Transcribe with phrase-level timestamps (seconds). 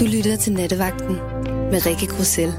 [0.00, 1.14] Du lytter til Nattevagten
[1.72, 2.50] med Rikke Grussel.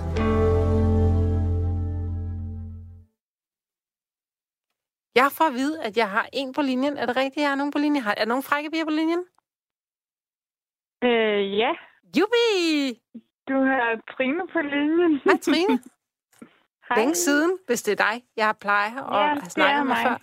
[5.22, 6.98] Jeg får at vide, at jeg har en på linjen.
[6.98, 8.04] Er det rigtigt, jeg har nogen på linjen?
[8.04, 9.24] Er der nogen frække piger på linjen?
[11.08, 11.72] Øh, ja.
[12.18, 12.50] Jubi!
[13.50, 15.14] Du har Trine på linjen.
[15.26, 15.76] Hej, Trine.
[16.90, 16.98] Hej.
[17.00, 19.96] Længe siden, hvis det er dig, jeg plejer og Ja, har det er snakket med
[19.96, 20.04] mig.
[20.08, 20.18] før.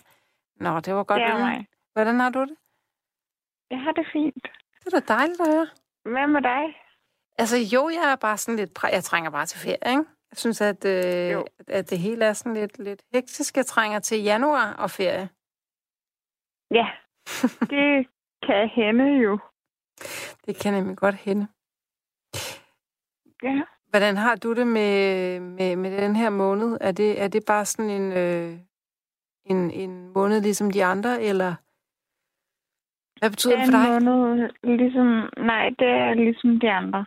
[0.65, 1.19] Nå, det var godt.
[1.21, 1.67] Det er mig.
[1.93, 2.57] Hvordan har du det?
[3.71, 4.43] Jeg har det fint.
[4.83, 5.67] Det er da dejligt at høre.
[6.13, 6.63] Hvad med dig?
[7.37, 8.79] Altså jo, jeg er bare sådan lidt...
[8.91, 10.03] Jeg trænger bare til ferie, ikke?
[10.31, 11.45] Jeg synes, at, øh, Jo.
[11.67, 13.57] at det hele er sådan lidt, lidt hektisk.
[13.57, 15.29] Jeg trænger til januar og ferie.
[16.71, 16.87] Ja,
[17.73, 18.07] det
[18.43, 19.39] kan hende jo.
[20.45, 21.47] Det kan nemlig godt hende.
[23.43, 23.61] Ja.
[23.89, 26.77] Hvordan har du det med, med, med den her måned?
[26.81, 28.59] Er det, er det bare sådan en, øh,
[29.45, 31.55] en, en måned ligesom de andre, eller
[33.19, 33.97] hvad betyder det for dig?
[33.97, 35.29] En måned, ligesom...
[35.37, 37.05] Nej, det er ligesom de andre.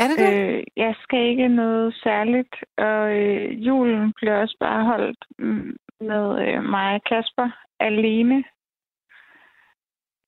[0.00, 0.32] Er det det?
[0.32, 6.48] Øh, jeg skal ikke noget særligt, og øh, julen bliver også bare holdt mm, med
[6.48, 7.48] øh, mig og Kasper
[7.80, 8.44] alene.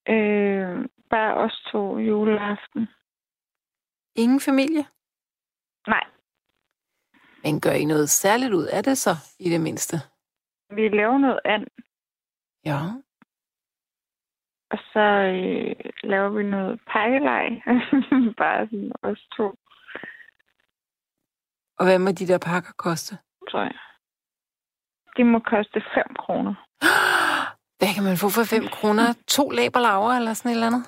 [0.09, 2.89] Øh, bare os to juleaften.
[4.17, 4.85] Ingen familie?
[5.87, 6.05] Nej,
[7.45, 9.97] Men gør I noget særligt ud af det så, i det mindste?
[10.75, 11.73] vi laver noget andet.
[12.65, 12.79] Ja.
[14.71, 17.49] Og så øh, laver vi noget pakkelej.
[18.43, 19.55] Bare sådan os to,
[21.83, 23.19] Og hvad må de der pakker koste?
[23.51, 23.79] tror jeg.
[25.17, 26.55] Det må koste 5 kroner.
[27.79, 29.07] Hvad kan man få for 5 kroner?
[29.29, 30.85] To laberlaver eller sådan et eller andet?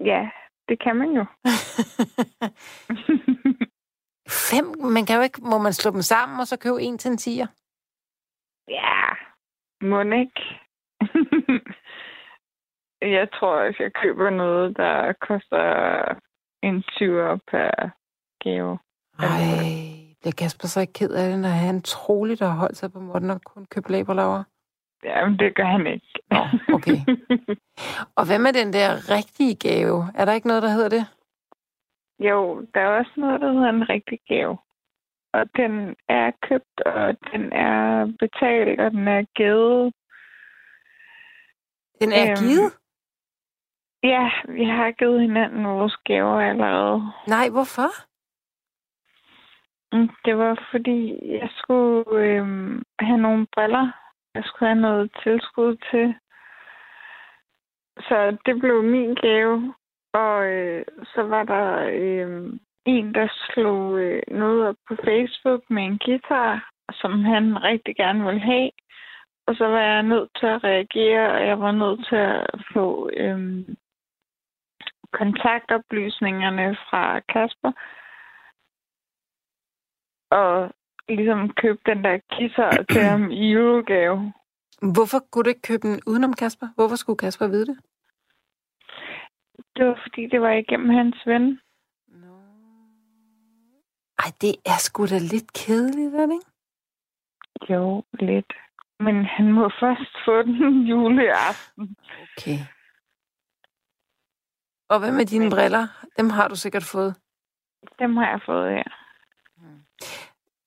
[0.00, 0.30] Ja,
[0.68, 1.24] det kan man jo.
[4.50, 4.66] Fem?
[4.96, 5.40] Man kan jo ikke...
[5.42, 7.46] Må man slå dem sammen og så købe en til en tiger?
[8.68, 9.04] ja,
[9.80, 10.42] må ikke.
[13.18, 15.64] jeg tror, at jeg køber noget, der koster
[16.62, 17.90] en 20 per
[18.44, 18.78] gave.
[19.18, 19.91] Ej,
[20.22, 23.30] bliver Kasper så ikke ked af det, når han troligt har holdt sig på måtten
[23.30, 24.42] og kun købt laberlaver?
[25.04, 26.06] Jamen, det gør han ikke.
[26.30, 26.42] Nå,
[26.76, 26.98] okay.
[28.16, 30.04] Og hvad med den der rigtige gave?
[30.14, 31.06] Er der ikke noget, der hedder det?
[32.18, 34.58] jo, der er også noget, der hedder en rigtig gave.
[35.32, 39.92] Og den er købt, og den er betalt, og den er givet.
[42.00, 42.72] Den er Øhm, givet?
[44.02, 47.12] Ja, vi har givet hinanden vores gaver allerede.
[47.28, 47.90] Nej, hvorfor?
[49.92, 52.46] Mm, det var fordi, jeg skulle øh,
[53.00, 53.92] have nogle briller.
[54.34, 56.14] Jeg skulle have noget tilskud til.
[58.08, 59.74] Så det blev min gave.
[60.12, 62.52] Og øh, så var der øh,
[62.84, 68.24] en, der slog øh, noget op på Facebook med en guitar, som han rigtig gerne
[68.24, 68.70] ville have.
[69.46, 73.10] Og så var jeg nødt til at reagere, og jeg var nødt til at få
[73.16, 73.64] øh,
[75.12, 77.72] kontaktoplysningerne fra Kasper.
[80.38, 80.70] Og
[81.08, 84.32] ligesom købe den der guitar til ham i julegave.
[84.94, 86.68] Hvorfor kunne du ikke købe den udenom Kasper?
[86.74, 87.78] Hvorfor skulle Kasper vide det?
[89.76, 91.60] Det var fordi, det var igennem hans ven.
[92.08, 92.34] Nå.
[94.18, 96.52] Ej, det er sgu da lidt kedeligt, er det ikke?
[97.74, 98.52] Jo, lidt.
[99.00, 101.96] Men han må først få den juleaften.
[102.22, 102.58] Okay.
[104.88, 105.86] Og hvad med dine briller?
[106.18, 107.16] Dem har du sikkert fået.
[107.98, 109.01] Dem har jeg fået her.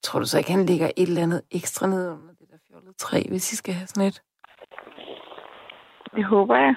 [0.02, 2.92] Tror du så ikke, han ligger et eller andet ekstra ned under det der fjollede
[2.92, 4.22] træ, hvis I skal have sådan et?
[6.14, 6.74] Det håber jeg.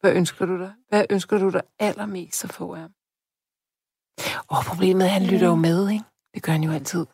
[0.00, 0.74] Hvad ønsker du dig?
[0.88, 2.94] Hvad ønsker du dig allermest at få af ham?
[4.48, 6.04] Og problemet er, at han lytter jo med, ikke?
[6.34, 7.06] Det gør han jo altid.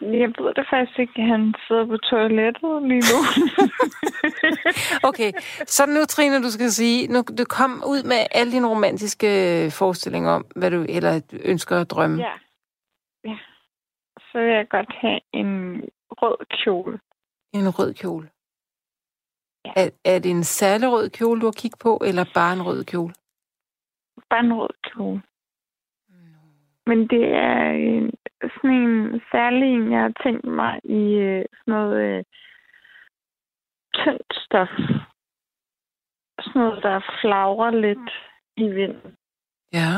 [0.00, 1.22] Jeg ved det faktisk ikke.
[1.22, 3.18] Han sidder på toilettet lige nu.
[5.08, 5.32] Okay,
[5.66, 9.26] så nu, Trine, du skal sige, nu du kom ud med alle dine romantiske
[9.78, 12.22] forestillinger om, hvad du eller ønsker at drømme.
[12.22, 12.32] ja.
[13.24, 13.38] ja.
[14.18, 17.00] Så vil jeg godt have en rød kjole.
[17.52, 18.28] En rød kjole.
[19.64, 19.72] Ja.
[19.76, 22.84] Er, er det en særlig rød kjole, du har kigget på, eller bare en rød
[22.84, 23.14] kjole?
[24.30, 25.22] Bare en rød kjole.
[26.86, 28.12] Men det er en,
[28.54, 32.24] sådan en særlig en, jeg har tænkt mig i øh, sådan noget øh,
[33.94, 34.68] tyndt stof.
[36.40, 38.10] Sådan noget, der flagrer lidt
[38.56, 39.16] i vinden.
[39.72, 39.92] Ja.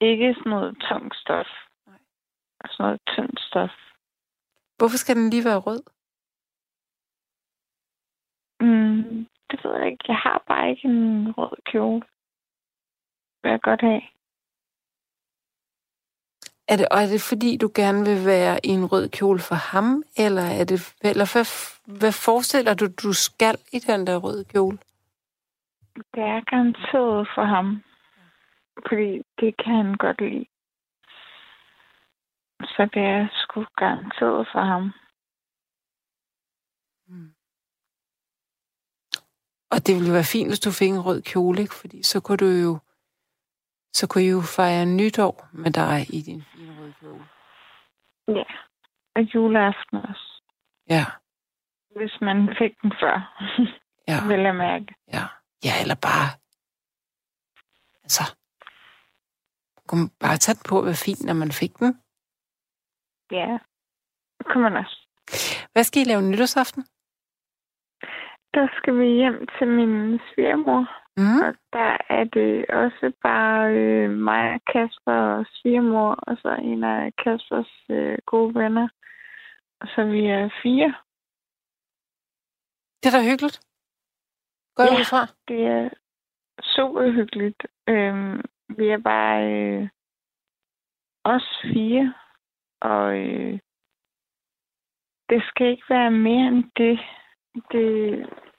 [0.00, 1.46] Ikke sådan noget tungt stof.
[1.86, 1.98] Nej.
[2.70, 3.74] Sådan noget tyndt stof.
[4.78, 5.82] Hvorfor skal den lige være rød?
[8.60, 10.04] Mm, det ved jeg ikke.
[10.08, 12.02] Jeg har bare ikke en rød kjole.
[13.42, 14.02] Vil jeg godt have.
[16.72, 19.54] Er det, og er det fordi, du gerne vil være i en rød kjole for
[19.54, 21.46] ham, eller er det, eller hvad,
[22.00, 24.78] hvad forestiller du, du skal i den der røde kjole?
[26.14, 27.82] Det er garanteret for ham.
[28.88, 30.46] Fordi det kan han godt lide.
[32.60, 34.84] Så det er sgu garanteret for ham.
[39.70, 41.74] Og det ville være fint, hvis du fik en rød kjole, ikke?
[41.74, 42.78] fordi så kunne du jo
[43.92, 47.24] så kunne I jo fejre nytår med dig i din fine røde kjole.
[48.28, 48.44] Ja.
[49.16, 50.42] Og juleaften også.
[50.88, 51.04] Ja,
[51.96, 53.16] Hvis man fik den før,
[54.12, 54.94] ja, vil jeg mærke.
[55.12, 55.24] ja.
[55.64, 56.28] Ja, eller bare...
[58.02, 58.22] Altså...
[59.88, 61.92] Kunne man bare tage den på at være fint, når man fik den?
[63.30, 63.58] Ja.
[64.38, 64.96] Det kunne man også.
[65.72, 66.82] Hvad skal I lave nytårsaften?
[68.54, 70.82] Der skal vi hjem til min svigermor.
[71.16, 71.40] Mm.
[71.46, 76.84] Og der er det også bare øh, mig og Kasper og svigermor, og så en
[76.84, 78.88] af Kaspers øh, gode venner.
[79.80, 80.94] Og så vi er fire.
[83.02, 83.60] Det er da hyggeligt.
[84.76, 84.98] Går Ja.
[85.00, 85.22] ud fra?
[85.48, 85.90] Det er
[86.62, 87.66] super hyggeligt.
[87.88, 88.40] Øhm,
[88.78, 89.88] vi er bare øh,
[91.24, 92.14] os fire,
[92.80, 93.58] og øh,
[95.28, 96.98] det skal ikke være mere end det.
[97.72, 97.90] Det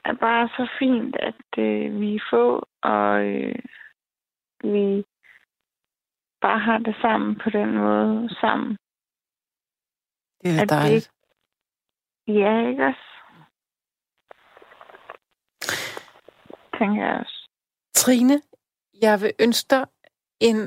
[0.05, 3.55] er bare så fint, at øh, vi er få, og øh,
[4.63, 5.05] vi
[6.41, 8.77] bare har det sammen på den måde sammen.
[10.41, 11.11] Det er At da det dejligt.
[12.27, 13.07] Ja, ikke også?
[16.77, 17.49] Tænker jeg også.
[17.95, 18.41] Trine,
[19.01, 19.85] jeg vil ønske dig
[20.39, 20.59] en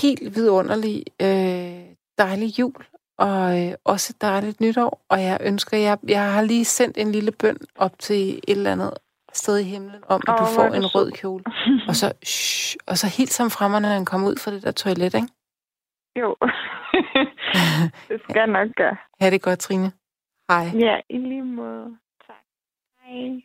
[0.00, 2.84] helt vidunderlig øh, dejlig jul,
[3.18, 5.04] og øh, også et dejligt nytår.
[5.08, 8.72] Og jeg ønsker, jeg, jeg har lige sendt en lille bøn op til et eller
[8.72, 8.94] andet
[9.32, 11.44] sted i himlen, om at du får en rød kjole.
[11.88, 14.70] Og så, shh, og så helt som fremme, når han kommer ud fra det der
[14.70, 15.28] toilet, ikke?
[16.20, 16.36] Jo.
[18.08, 18.96] det skal jeg nok gøre.
[19.20, 19.92] Ja, det er godt, Trine.
[20.50, 20.64] Hej.
[20.86, 21.86] Ja, i lige måde.
[22.26, 22.44] Tak.
[23.00, 23.42] Hej.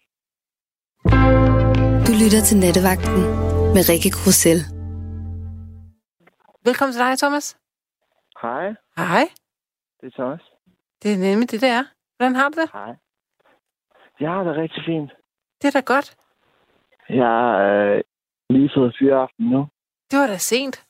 [2.08, 3.22] Du lytter til Nattevagten
[3.76, 4.60] med Rikke Grussel.
[6.66, 7.58] Velkommen til dig, Thomas.
[8.42, 9.28] Hej, Hej.
[10.04, 10.42] Det er Thomas.
[11.04, 11.84] Det er nemlig det, der.
[12.18, 12.70] Hvordan har du det?
[12.74, 12.96] Hej.
[14.20, 15.12] Jeg har det rigtig fint.
[15.62, 16.16] Det er da godt.
[17.10, 18.02] Jeg har øh,
[18.50, 19.68] lige fået fyreaften nu.
[20.12, 20.86] Det var da sent.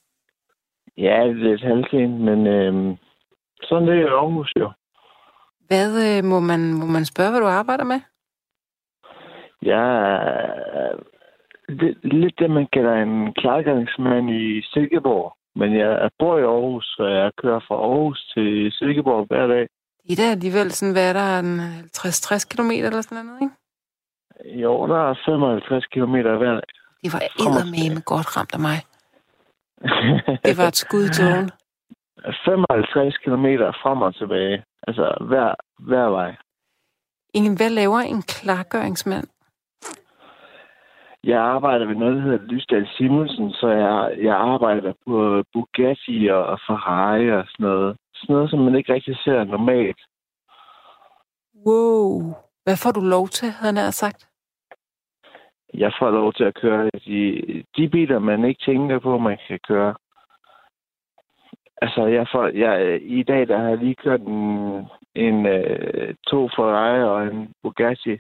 [0.98, 2.98] Ja, det er lidt halvsent, men øh,
[3.64, 4.72] sådan det er i Aarhus jo.
[5.68, 8.00] Hvad øh, må, man, må man spørge, hvad du arbejder med?
[9.62, 9.86] Jeg
[10.16, 11.00] er
[11.70, 15.38] lidt, lidt det, man kalder en klargangsmand i Silkeborg.
[15.56, 19.68] Men jeg bor i Aarhus, så jeg kører fra Aarhus til Silkeborg hver dag.
[20.04, 23.56] Det er da alligevel sådan, hvad er der, en 50-60 km eller sådan noget, ikke?
[24.64, 26.70] Jo, der er 55 km hver dag.
[27.04, 28.80] Det var eddermame godt ramt af mig.
[30.48, 31.50] Det var et skud tågen.
[32.46, 33.48] 55 km
[33.84, 34.64] frem og tilbage.
[34.88, 36.36] Altså hver, hver vej.
[37.34, 39.28] Ingen, hvad laver en klargøringsmand?
[41.24, 46.60] Jeg arbejder ved noget, der hedder Lysdal Simonsen, så jeg, jeg arbejder på Bugatti og
[46.68, 47.98] Ferrari og sådan noget.
[48.14, 50.02] Sådan noget, som man ikke rigtig ser normalt.
[51.66, 52.34] Wow.
[52.64, 54.28] Hvad får du lov til, havde han sagt?
[55.74, 57.20] Jeg får lov til at køre de,
[57.78, 59.96] de biler, man ikke tænker på, man kan køre.
[61.82, 66.50] Altså, jeg får, jeg, i dag der har jeg lige kørt en, en øh, to
[66.56, 68.18] Ferrari og en Bugatti.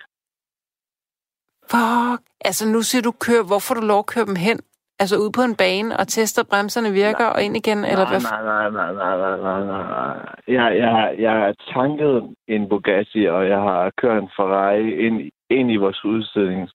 [1.72, 2.22] Fuck.
[2.46, 3.44] Altså, nu siger du kør.
[3.48, 4.60] Hvor får du lov at køre dem hen?
[5.00, 7.86] Altså, ud på en bane og tester, bremserne virker og ind igen?
[7.86, 8.22] Eller hvad?
[8.22, 10.18] nej, nej, nej, nej, nej, nej, nej, nej.
[10.48, 15.72] Jeg, jeg, jeg har tanket en Bugatti, og jeg har kørt en Ferrari ind, ind
[15.72, 16.70] i vores udstilling.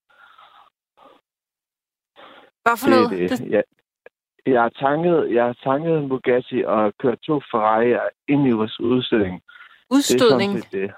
[2.62, 3.30] Hvad for Det noget?
[3.30, 3.50] det.
[3.50, 3.62] Jeg,
[4.46, 8.80] jeg, har tanket, jeg har tanket en Bugatti og kørt to Ferrari'er ind i vores
[8.80, 9.40] udstilling.
[9.90, 10.52] Udstødning?
[10.54, 10.90] Det er det.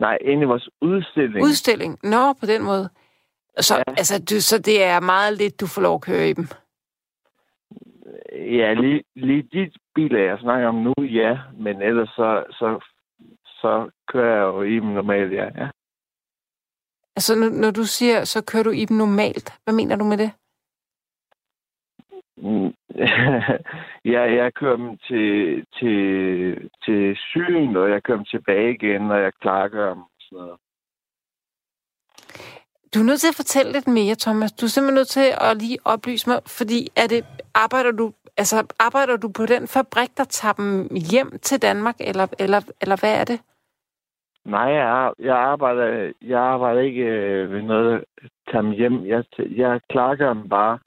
[0.00, 1.44] Nej, ind i vores udstilling.
[1.44, 1.98] Udstilling?
[2.02, 2.88] Nå, på den måde.
[3.60, 3.82] Så, ja.
[3.88, 6.48] Altså, du, så det er meget lidt, du får lov at køre i dem.
[8.32, 11.38] Ja, lige, lige de biler, jeg snakker om nu, ja.
[11.58, 12.78] Men ellers så, så,
[13.44, 15.44] så kører jeg jo i dem normalt, ja.
[15.44, 15.68] ja.
[17.16, 19.52] Altså, når du siger, så kører du i dem normalt.
[19.64, 20.30] Hvad mener du med det?
[24.14, 29.20] Jeg, jeg kører dem til, til, til syn, og jeg kører dem tilbage igen, og
[29.22, 30.02] jeg klargør dem.
[30.20, 30.58] Sådan noget.
[32.94, 34.52] Du er nødt til at fortælle lidt mere, Thomas.
[34.52, 37.24] Du er simpelthen nødt til at lige oplyse mig, fordi er det,
[37.54, 42.26] arbejder du, altså, arbejder du på den fabrik, der tager dem hjem til Danmark, eller,
[42.38, 43.40] eller, eller hvad er det?
[44.44, 48.04] Nej, jeg, jeg, arbejder, jeg arbejder ikke øh, ved noget
[48.50, 49.06] tage dem hjem.
[49.06, 50.78] Jeg, jeg klargør dem bare,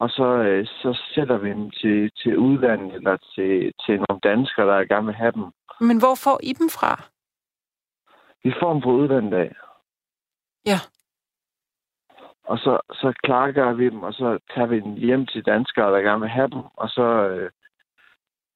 [0.00, 4.66] og så, øh, så sætter vi dem til, til udlandet eller til, til nogle danskere,
[4.66, 5.44] der gerne vil have dem.
[5.80, 6.92] Men hvor får I dem fra?
[8.44, 9.52] Vi får dem på udlandet af.
[10.66, 10.80] Ja.
[12.50, 16.00] og så, så klargør vi dem, og så tager vi dem hjem til danskere, der
[16.00, 17.50] gerne vil have dem, og så, øh,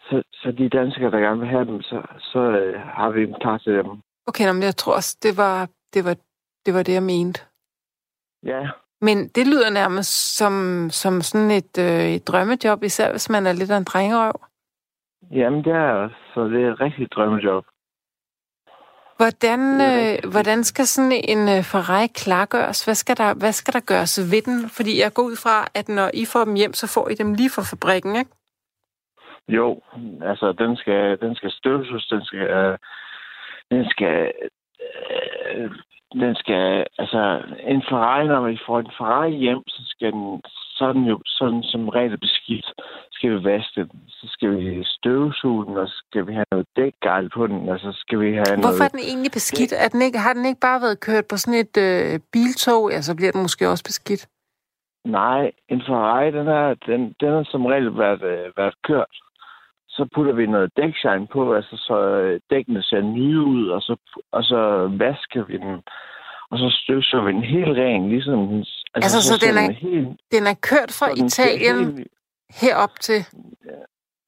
[0.00, 3.34] så, så de danskere, der gerne vil have dem, så, så øh, har vi dem
[3.40, 4.02] klar til dem.
[4.26, 6.16] Okay, men jeg tror også, det var det, var,
[6.66, 7.40] det, var det jeg mente.
[8.42, 8.70] Ja.
[9.00, 13.52] Men det lyder nærmest som, som sådan et, øh, et drømmejob, især hvis man er
[13.52, 14.40] lidt af en drengerøv.
[15.30, 17.64] Jamen, det er så det er et rigtigt drømmejob.
[19.16, 19.60] Hvordan,
[19.90, 22.84] øh, hvordan skal sådan en øh, Ferrari klargøres?
[22.84, 24.58] Hvad skal, der, hvad skal der gøres ved den?
[24.76, 27.34] Fordi jeg går ud fra, at når I får dem hjem, så får I dem
[27.34, 28.30] lige fra fabrikken, ikke?
[29.48, 29.80] Jo,
[30.22, 32.78] altså den skal, den skal støvsuges, den skal, øh,
[33.70, 34.32] den skal,
[34.84, 35.70] øh,
[36.20, 37.22] den skal, altså
[37.66, 40.42] en Ferrari, når vi får en Ferrari hjem, så skal den
[40.78, 42.68] sådan jo sådan som regel beskidt,
[43.12, 44.00] skal vi vaske den.
[44.08, 47.78] Så skal vi støvsuge den, og så skal vi have noget dækgejl på den, og
[47.78, 48.80] så skal vi have Hvorfor noget...
[48.80, 49.72] er den egentlig beskidt?
[49.84, 52.90] Er den ikke, har den ikke bare været kørt på sådan et øh, biltog?
[52.90, 54.28] Ja, så bliver den måske også beskidt.
[55.04, 59.14] Nej, en Ferrari, den er, den, den er som regel været, øh, været kørt.
[59.96, 63.96] Så putter vi noget dækshine på, altså så øh, dækkene ser nye ud, og så,
[64.32, 64.60] og så
[64.98, 65.74] vasker vi den,
[66.50, 68.58] og så støvsuger vi den helt ren, ligesom...
[68.58, 72.08] Altså, Altså, så den ser er- helt, Den er kørt fra så den Italien helt-
[72.60, 73.20] herop til...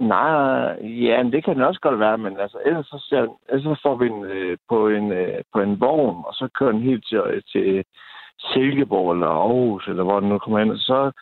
[0.00, 0.64] Nej,
[1.06, 3.80] ja, men det kan den også godt være, men altså, ellers så, ser, ellers så
[3.82, 7.04] får vi den øh, på, en, øh, på en vogn, og så kører den helt
[7.08, 7.20] til,
[7.52, 7.84] til
[8.40, 11.12] Silkeborg eller Aarhus, eller hvor den nu kommer hen, og så,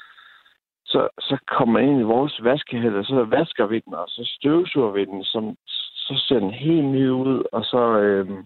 [0.94, 4.22] så, så kommer den ind i vores vaskehæld, og så vasker vi den, og så
[4.36, 5.56] støvsuger vi den, som,
[6.06, 8.44] så ser den helt ny ud, og så øh,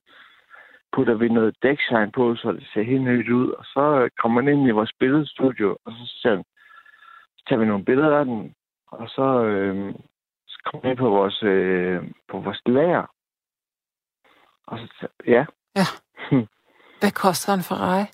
[0.92, 4.50] putter vi noget dækshine på, så det ser helt nyt ud, og så kommer den
[4.50, 6.44] ind i vores billedstudio, og så, ser den,
[7.36, 8.54] så tager vi nogle billeder af den,
[8.86, 9.94] og så, øh,
[10.46, 13.06] så kommer vi ind på vores, øh, på vores lager.
[14.66, 15.44] Og så, ja,
[17.00, 18.04] Hvad koster en Ferrari?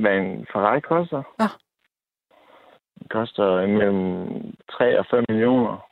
[0.00, 1.22] hvad en Ferrari koster?
[1.40, 1.48] Ja.
[3.10, 4.28] Koster mellem
[4.72, 5.86] 3 og 5 millioner.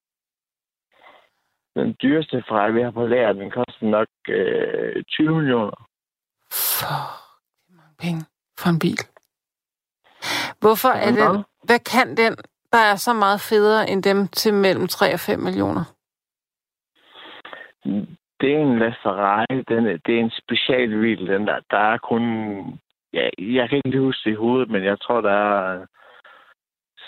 [1.75, 5.88] Den dyreste Ferrari, vi har på lager, den koster nok øh, 20 millioner.
[6.52, 6.96] For
[7.66, 8.20] det mange penge
[8.60, 9.00] for en bil.
[10.60, 11.44] Hvorfor er den...
[11.64, 12.37] Hvad kan den,
[12.72, 15.84] der er så meget federe end dem til mellem 3 og 5 millioner?
[18.40, 19.62] Det er en LaFerrari.
[19.68, 21.26] Den, det er en specialbil.
[21.26, 22.22] Den der, der er kun...
[23.12, 25.87] Ja, jeg kan ikke lige huske det i hovedet, men jeg tror, der er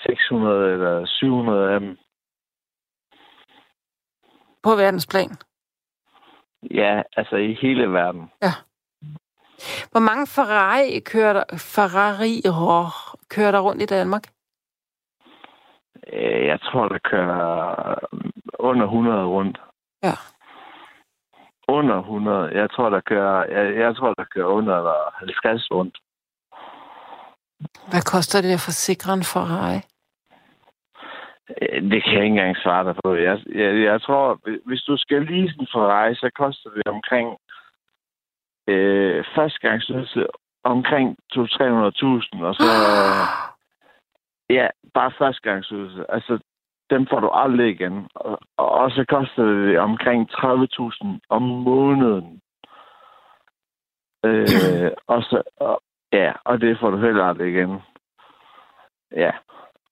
[0.07, 1.99] 600 eller 700 af dem.
[4.63, 5.31] På verdensplan.
[6.71, 8.31] Ja, altså i hele verden.
[9.91, 12.35] Hvor mange Ferrari kører der, Ferrari
[13.29, 14.23] kører der rundt i Danmark?
[16.13, 17.95] Øh, Jeg tror, der kører
[18.59, 19.61] under 100 rundt.
[20.03, 20.13] Ja.
[21.69, 22.51] Under 100.
[22.59, 25.99] Jeg tror, der kører, jeg, jeg tror, der kører under 50 rundt.
[27.91, 29.81] Hvad koster det at forsikre en Ferrari?
[31.63, 33.15] Øh, Det kan jeg ikke engang svare dig på.
[33.15, 37.29] Jeg, jeg, jeg tror, hvis du skal lease en Ferrari, så koster det omkring
[38.69, 40.27] øh, førstegangsydelse
[40.65, 42.69] omkring 200-300.000, og så...
[44.51, 46.05] Ja, bare førstegangsydelse.
[46.09, 46.39] Altså,
[46.91, 48.09] dem får du aldrig igen.
[48.15, 52.41] Og, og så koster det omkring 30.000 om måneden.
[54.25, 57.79] Øh, og så, og, ja, og det får du heller aldrig igen.
[59.17, 59.31] Ja.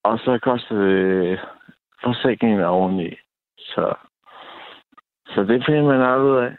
[0.02, 1.40] Og så koster det
[2.04, 3.10] forsikringen oveni.
[3.58, 3.94] Så,
[5.26, 6.56] så det finder man aldrig ud af.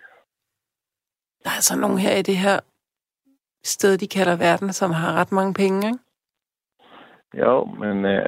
[1.43, 2.59] Der er altså nogen her i det her
[3.63, 5.99] sted, de kalder verden, som har ret mange penge, ikke?
[7.33, 8.25] Jo, men øh,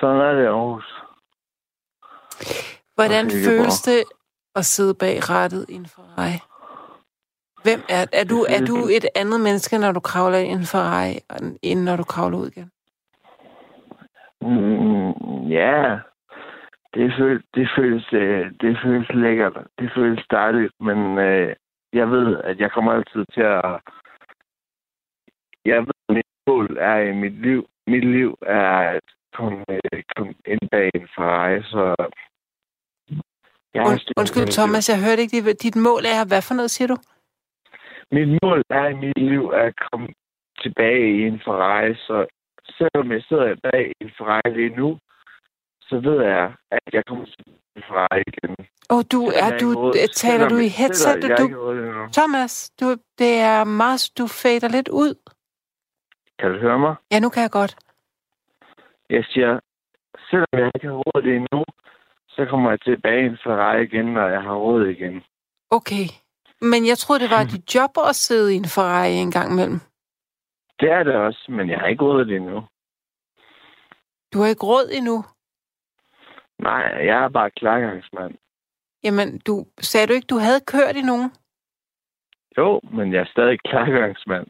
[0.00, 1.02] sådan er det i Aarhus.
[2.94, 4.04] Hvordan føles det
[4.54, 6.38] at sidde bag rattet i en Ferrari?
[7.62, 11.18] Hvem er, er, du, er du et andet menneske, når du kravler i en Ferrari,
[11.62, 12.70] end når du kravler ud igen?
[14.40, 15.98] Mm, ja,
[16.94, 19.56] det føles, det, føles, øh, det føles lækkert.
[19.78, 21.54] Det føles dejligt, men øh,
[21.92, 23.80] jeg ved, at jeg kommer altid til at...
[25.64, 27.66] Jeg ved, at mit mål er i mit liv.
[27.86, 29.00] Mit liv er at
[29.34, 29.64] komme,
[30.16, 31.94] komme ind bag en Ferrari, så...
[33.74, 36.96] Jeg Und, undskyld, Thomas, jeg hørte ikke, dit mål er, hvad for noget siger du?
[38.12, 40.08] Mit mål er i mit liv at komme
[40.62, 42.26] tilbage i en Ferrari, så
[42.78, 44.98] selvom jeg sidder bag en Ferrari lige nu,
[45.80, 47.44] så ved jeg, at jeg kommer til
[47.76, 48.56] en Ferrari igen.
[48.90, 51.22] Oh, du, er du, råd- taler selvom- du i headset?
[51.38, 51.46] Du.
[52.12, 52.86] Thomas, du,
[53.18, 55.14] det er meget, du fader lidt ud.
[56.38, 56.94] Kan du høre mig?
[57.12, 57.76] Ja, nu kan jeg godt.
[59.10, 59.60] Jeg siger,
[60.30, 61.64] selvom jeg ikke har råd det endnu,
[62.28, 65.22] så kommer jeg tilbage i en Ferrari igen, når jeg har råd igen.
[65.70, 66.06] Okay.
[66.60, 69.80] Men jeg troede, det var dit job at sidde i en Ferrari en gang imellem.
[70.80, 72.62] Det er det også, men jeg har ikke råd det endnu.
[74.32, 75.24] Du har ikke råd endnu.
[76.58, 78.34] Nej, jeg er bare klargangsmand.
[79.04, 81.32] Jamen, du, sagde du ikke, du havde kørt i nogen?
[82.58, 84.46] Jo, men jeg er stadig klargangsmand.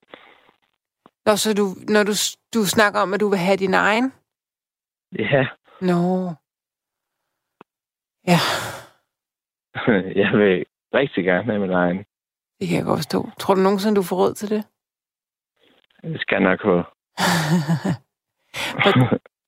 [1.26, 2.12] Nå, så du, når du,
[2.54, 4.12] du snakker om, at du vil have din egen?
[5.18, 5.46] Ja,
[5.80, 6.32] Nå.
[8.26, 8.40] Ja,
[10.22, 11.98] jeg vil rigtig gerne have min egen.
[12.60, 13.30] det kan jeg godt forstå.
[13.38, 14.64] Tror du nogensinde, du får råd til det?
[16.02, 16.82] Det skal nok få.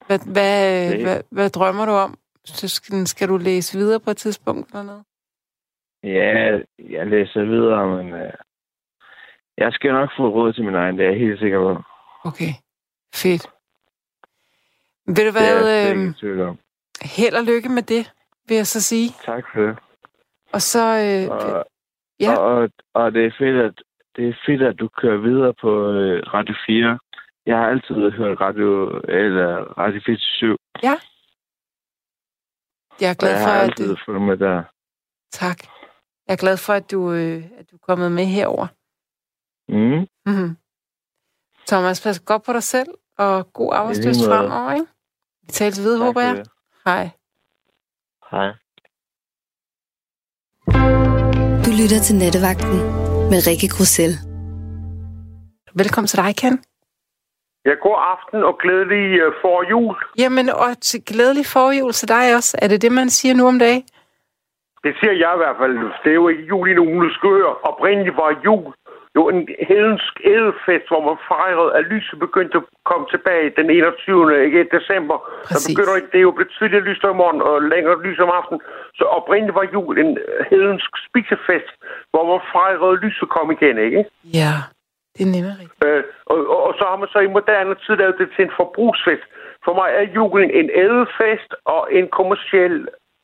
[0.06, 2.18] Hvad, hvad, Det- hvad, hvad drømmer du om?
[2.44, 5.04] Så skal, skal du læse videre på et tidspunkt eller noget?
[6.02, 6.59] Ja,
[6.97, 8.32] jeg læser videre, men øh,
[9.59, 11.82] jeg skal nok få råd til min egen, det er jeg helt sikker på.
[12.28, 12.52] Okay,
[13.14, 13.47] fedt.
[15.06, 16.40] Ved du Det er jeg hvad?
[16.40, 16.59] Øh, om.
[17.02, 18.12] held og lykke med det,
[18.49, 19.09] vil jeg så sige.
[19.25, 19.78] Tak for det.
[20.52, 20.85] Og så...
[21.07, 21.64] Øh, Og,
[22.21, 23.83] ja, og, og det er fedt, at
[24.16, 26.99] det er fedt, at du kører videre på øh, Radio 4.
[27.47, 30.57] Jeg har altid hørt Radio, eller Radio 47,
[33.00, 33.64] jeg er glad jeg for, har at...
[33.64, 34.62] altid fulgt med der.
[35.33, 35.59] Tak.
[36.26, 38.66] Jeg er glad for, at du, øh, at du er kommet med herover.
[39.69, 40.07] Mm.
[40.26, 40.57] Mm-hmm.
[41.66, 42.88] Thomas, pas godt på dig selv,
[43.19, 44.28] og god måde.
[44.28, 44.87] fremover, ikke?
[45.42, 46.45] Vi tales ved, håber jeg.
[46.85, 47.11] Hej.
[48.30, 48.49] Hej.
[51.71, 52.79] Du lytter til Nattevagten
[53.33, 54.12] med Rikke Grussel.
[55.83, 56.55] Velkommen til dig, Ken.
[57.67, 59.97] Ja, god aften og glædelig uh, for jul.
[60.23, 62.53] Jamen, og til glædelig forjul til dig også.
[62.62, 63.85] Er det det, man siger nu om dagen?
[64.85, 65.75] Det siger jeg i hvert fald.
[66.03, 67.53] Det er jo ikke jul i nogen skøer.
[67.71, 68.67] Oprindeligt var jul
[69.17, 69.40] jo en
[69.71, 74.45] hedensk edelfest, hvor man fejrede, at lyset begyndte at komme tilbage den 21.
[74.45, 75.17] Ikke, december.
[75.49, 75.62] Præcis.
[75.62, 78.61] Så begynder det er jo blevet tidligere lys om morgenen og længere lys om aftenen.
[78.99, 80.19] Så oprindeligt var jul en
[80.50, 81.73] hedensk spisefest,
[82.12, 84.00] hvor man fejrede, at lyset kom igen, ikke?
[84.40, 84.55] Ja,
[85.14, 85.85] det er nemlig rigtigt.
[85.87, 86.02] Øh,
[86.33, 89.25] og, og, og så har man så i moderne tid lavet det til en forbrugsfest.
[89.65, 92.76] For mig er julen en ædelfest og en kommersiel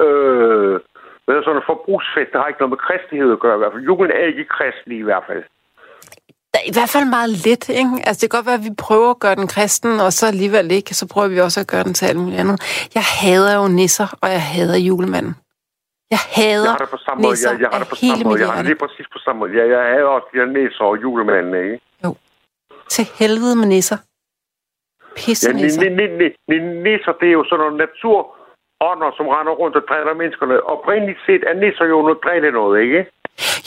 [0.05, 0.75] øh,
[1.27, 2.31] hvad sådan en forbrugsfest.
[2.31, 3.89] Det har ikke noget med kristelighed at gøre i hvert fald.
[3.91, 5.43] Julen er ikke kristelig i hvert fald.
[6.71, 7.93] I hvert fald meget lidt, ikke?
[8.07, 10.71] Altså, det kan godt være, at vi prøver at gøre den kristen, og så alligevel
[10.79, 10.95] ikke.
[11.01, 12.57] Så prøver vi også at gøre den til alt muligt andet.
[12.99, 15.35] Jeg hader jo nisser, og jeg hader julemanden.
[16.15, 17.33] Jeg hader Jeg har det på samme måde.
[17.33, 18.41] nisser Jeg, jeg har det på samme måde.
[18.41, 19.51] Jeg har det lige præcis på samme måde.
[19.59, 21.79] Jeg, jeg havde også de her næser og julemanden, ikke?
[22.95, 23.99] Til helvede med nisser.
[25.17, 25.81] Pisse Ja, ni- nisser.
[25.83, 29.85] ni- ni- ni- ni- nisser, det er jo sådan nogle naturånder, som render rundt og
[29.91, 30.57] dræner menneskerne.
[30.75, 33.01] Oprindeligt set er nisser jo noget dræne noget, ikke?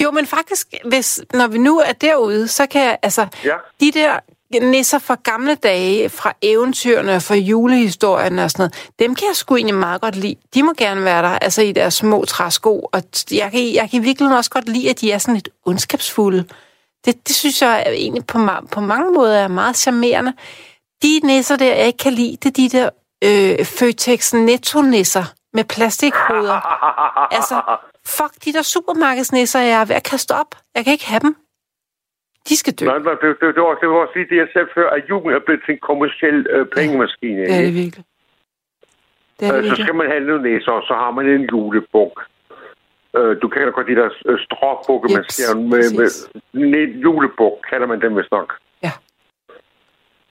[0.03, 3.55] Jo, men faktisk, hvis, når vi nu er derude, så kan jeg, altså, Ja.
[3.79, 4.19] de der
[4.61, 9.55] nisser fra gamle dage, fra eventyrene, fra julehistorien og sådan noget, dem kan jeg sgu
[9.55, 10.35] egentlig meget godt lide.
[10.53, 14.03] De må gerne være der, altså i deres små træsko, og jeg kan, jeg kan
[14.03, 16.45] virkelig også godt lide, at de er sådan lidt ondskabsfulde.
[17.05, 18.39] Det, det synes jeg er egentlig på,
[18.71, 20.33] på mange måder er meget charmerende.
[21.03, 22.89] De nisser der, jeg ikke kan lide, det er de der
[23.23, 25.23] øh, Føtex Netto-nisser
[25.59, 26.59] med plastikhoveder.
[27.37, 27.55] Altså,
[28.17, 30.51] fuck de der supermarkedsnisser, jeg er ved at kaste op.
[30.75, 31.33] Jeg kan ikke have dem.
[32.49, 32.85] De skal dø.
[32.85, 35.35] Nej, det, det, det, var, det var at sige det, jeg selv før, at julen
[35.37, 37.41] er blevet til en kommersiel øh, pengemaskine.
[37.41, 38.03] Det er det virkelig.
[39.39, 39.85] Det er det Øh, så virkelig.
[39.85, 42.15] skal man have nogle næser, og så har man en julebuk.
[43.17, 45.85] Øh, du kender godt de der øh, stråbukke, man ser med,
[46.71, 48.49] med en julebuk, kalder man dem vist nok.
[48.85, 48.91] Ja.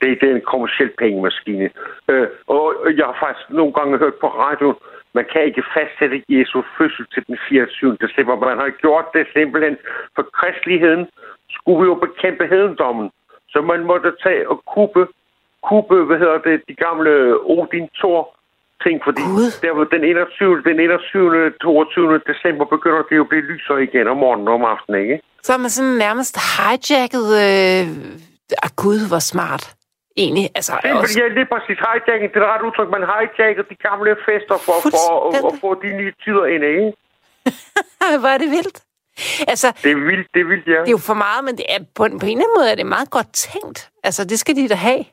[0.01, 1.69] Det, det er en kommersiel pengemaskine.
[2.11, 2.63] Øh, og
[2.97, 4.77] jeg har faktisk nogle gange hørt på radioen,
[5.17, 7.97] man kan ikke fastsætte Jesu fødsel til den 24.
[8.03, 8.35] december.
[8.49, 9.77] Man har gjort det simpelthen
[10.15, 11.07] for kristeligheden.
[11.57, 13.07] Skulle vi jo bekæmpe hedendommen.
[13.49, 15.07] Så man måtte tage og kuppe,
[15.69, 17.13] kuppe hvad hedder det, de gamle
[17.55, 18.21] Odin Thor
[18.83, 19.21] ting, fordi
[19.61, 20.61] der var den 21.
[20.61, 21.51] den 21.
[21.61, 22.21] 22.
[22.31, 25.21] december begynder det jo at blive lysere igen om morgenen og om aftenen, ikke?
[25.43, 27.25] Så er man sådan nærmest hijacket...
[27.45, 27.83] Øh...
[28.63, 29.63] Ah, gud, hvor smart.
[30.21, 30.73] Egentlig, altså...
[30.83, 31.19] Det er, Også...
[31.21, 31.77] ja, lige præcis.
[31.87, 32.89] Hijacking, det er et ret udtryk.
[32.97, 36.87] Man hijacker de gamle fester for, for at, at få de nye tider ind, ikke?
[38.21, 38.79] hvor er det vildt.
[39.51, 40.79] Altså, Det er vildt, det er vildt, ja.
[40.85, 42.67] det er jo for meget, men det er, på, en- på en eller anden måde
[42.71, 43.79] er det meget godt tænkt.
[44.07, 45.03] Altså, det skal de da have.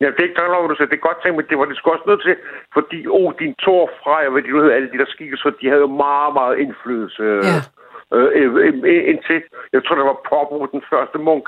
[0.00, 0.90] Ja, det er ikke der, du siger.
[0.92, 2.34] Det er godt tænkt, men det var det sgu også nødt til,
[2.76, 5.92] fordi Odin, Thor, Freja, hvad de nu hedder, alle de der skikkelser, de havde jo
[6.06, 7.22] meget, meget indflydelse.
[7.50, 7.58] Ja.
[8.16, 8.50] Øh, øh,
[8.92, 9.40] øh, indtil,
[9.74, 11.46] jeg tror, det var Popo, den første munk.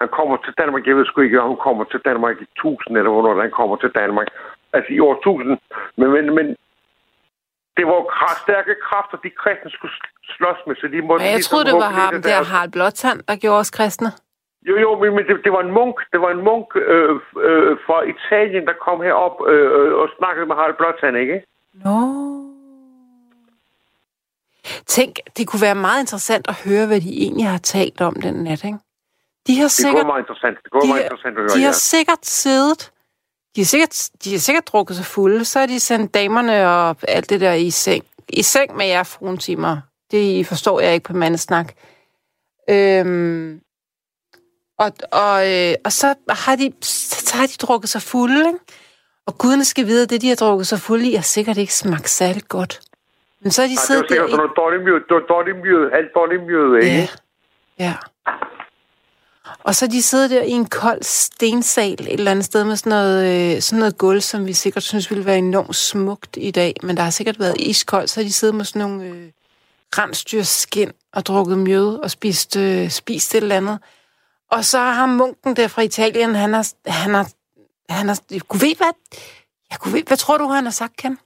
[0.00, 2.96] Han kommer til Danmark, jeg ved sgu ikke, om han kommer til Danmark i 1000,
[2.98, 4.28] eller hvornår han kommer til Danmark.
[4.76, 5.58] Altså i år 1000.
[5.98, 6.46] Men, men, men
[7.76, 8.00] det var
[8.44, 11.20] stærke kræfter, de kristne skulle sl- slås med, så de måtte...
[11.22, 13.70] Men jeg ligesom troede, det var ham lidt der, deres- Harald Blåtand, der gjorde os
[13.78, 14.10] kristne.
[14.68, 17.14] Jo, jo, men, det, det var en munk, det var en munk øh,
[17.48, 21.36] øh, fra Italien, der kom herop øh, øh, og snakkede med Harald Blåtand, ikke?
[21.84, 21.96] Nå.
[24.86, 28.34] Tænk, det kunne være meget interessant at høre, hvad de egentlig har talt om den
[28.34, 28.78] nat, ikke?
[29.46, 30.58] De har Det sikkert, være meget interessant.
[30.64, 31.66] Det være de, meget interessant at høre, de ja.
[31.66, 32.92] har sikkert siddet,
[33.56, 36.96] de har sikkert, de har sikkert drukket sig fulde, så har de sendt damerne og
[37.08, 38.04] alt det der i seng.
[38.28, 39.76] I seng med jer, fruen timer.
[40.10, 41.72] Det forstår jeg ikke på mandesnak.
[42.70, 43.60] Øhm,
[44.78, 48.58] og, og, øh, og så, har de, så har de drukket sig fulde, ikke?
[49.26, 51.74] Og gudene skal vide, at det, de har drukket sig fulde i, har sikkert ikke
[51.74, 52.80] smagt særligt godt.
[53.42, 54.30] Men så har de Ja, det var siddet der sikkert i...
[54.30, 57.10] sådan noget dårligt mjød, det var dårligt mjød, alt dårligt mjød, ikke?
[57.78, 57.84] Ja.
[57.84, 57.94] ja.
[59.58, 62.90] Og så de siddet der i en kold stensal et eller andet sted med sådan
[62.90, 66.74] noget, øh, sådan noget gulv, som vi sikkert synes ville være enormt smukt i dag,
[66.82, 69.30] men der har sikkert været iskoldt, så de siddet med sådan nogle øh,
[69.98, 73.78] rensdyrskin og drukket mjød og spist, øh, spist et eller andet.
[74.50, 77.26] Og så har munken der fra Italien, han har, han har,
[77.88, 78.94] han har, kunne ved hvad,
[79.70, 81.18] jeg kunne ved, hvad tror du, han har sagt, Ken?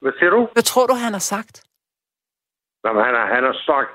[0.00, 0.48] Hvad siger du?
[0.52, 1.62] Hvad tror du, han har sagt?
[2.84, 3.90] Jamen, han har, han har sagt,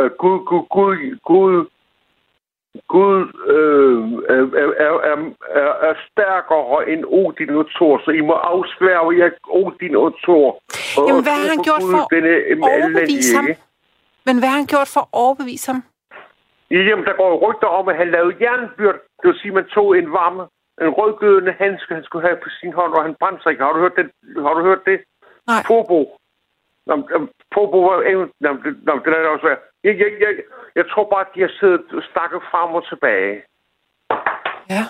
[0.00, 1.66] øh, Gud, Gud, Gud, Gud,
[2.88, 3.18] Gud
[3.54, 3.98] øh,
[4.34, 5.16] er, er, er,
[5.62, 10.48] er, er stærkere end Odin og Thor, så I må afsværge jer Odin og Thor.
[10.98, 13.46] Og, Jamen, hvad har han gjort Gud, for at overbevise ham?
[14.26, 15.80] Men hvad har han gjort for at overbevise ham?
[16.70, 18.98] Jamen, der går rygter om, at han lavede jernbyrd.
[19.18, 20.42] Det vil sige, at man tog en varme,
[20.86, 23.64] en rødgødende handske, han skulle have på sin hånd, og han brændte sig ikke.
[23.64, 24.06] Har du hørt det?
[24.46, 24.98] Har du hørt det?
[25.46, 25.62] Nej.
[25.68, 26.00] Pobo.
[26.88, 27.20] Nå, øh,
[27.54, 28.20] var jo...
[28.40, 29.56] Nå, det, nå, det er også.
[29.84, 30.32] Jeg, jeg, jeg,
[30.74, 33.34] jeg tror bare, at de har siddet og snakket frem og tilbage.
[34.72, 34.82] Ja.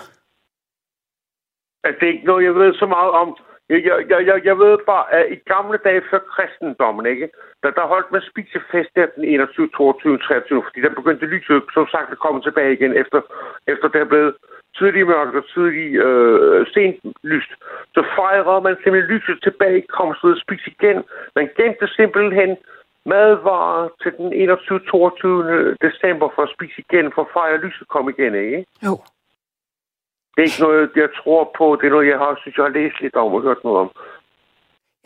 [1.84, 3.36] At det er ikke noget, jeg ved så meget om.
[3.68, 7.30] Jeg, jeg, jeg, jeg, jeg ved bare, at i gamle dage før kristendommen, ikke?
[7.62, 11.86] Der, der holdt man spisefest der den 21, 22, 23, fordi der begyndte lyset, som
[11.90, 13.20] sagt, at komme tilbage igen, efter,
[13.66, 14.34] efter det er blevet
[14.78, 16.96] tidlig mørkt og tidlig øh, sent
[17.32, 17.52] lyst.
[17.94, 20.98] Så fejrede man simpelthen lyset tilbage, kom så ud og spise igen.
[21.38, 22.50] Man gemte simpelthen
[23.12, 25.76] madvarer til den 21, 22.
[25.86, 28.58] december for at spise igen, for at fejre at lyset kom igen, ikke?
[28.86, 28.94] Jo.
[30.32, 31.78] Det er ikke noget, jeg tror på.
[31.80, 33.90] Det er noget, jeg har, synes, jeg har læst lidt om og hørt noget om.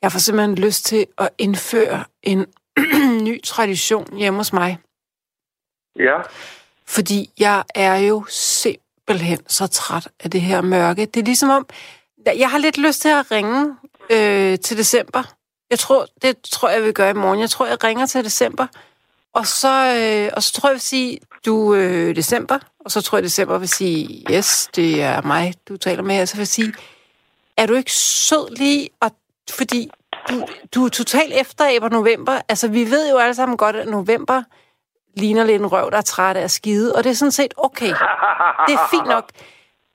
[0.02, 2.40] Jeg får simpelthen lyst til at indføre en
[3.28, 4.78] ny tradition hjemme hos mig.
[5.98, 6.18] Ja.
[6.86, 8.81] Fordi jeg er jo simpelthen
[9.48, 11.06] så træt af det her mørke.
[11.06, 11.66] Det er ligesom om,
[12.26, 13.74] jeg har lidt lyst til at ringe
[14.10, 15.22] øh, til december.
[15.70, 17.40] Jeg tror, det tror jeg, jeg vil gøre i morgen.
[17.40, 18.66] Jeg tror, jeg ringer til december.
[19.32, 22.58] Og så, øh, og så tror jeg, jeg vil sige, du øh, december.
[22.80, 26.28] Og så tror jeg, december vil sige, yes, det er mig, du taler med Og
[26.28, 26.74] Så vil jeg sige,
[27.56, 28.88] er du ikke sød lige?
[29.00, 29.10] Og,
[29.50, 29.90] fordi
[30.28, 32.40] du, du er totalt efteræber november.
[32.48, 34.42] Altså, vi ved jo alle sammen godt, at november
[35.16, 36.94] ligner lidt en røv, der er træt af at skide.
[36.94, 37.92] Og det er sådan set okay.
[38.66, 39.24] Det er fint nok.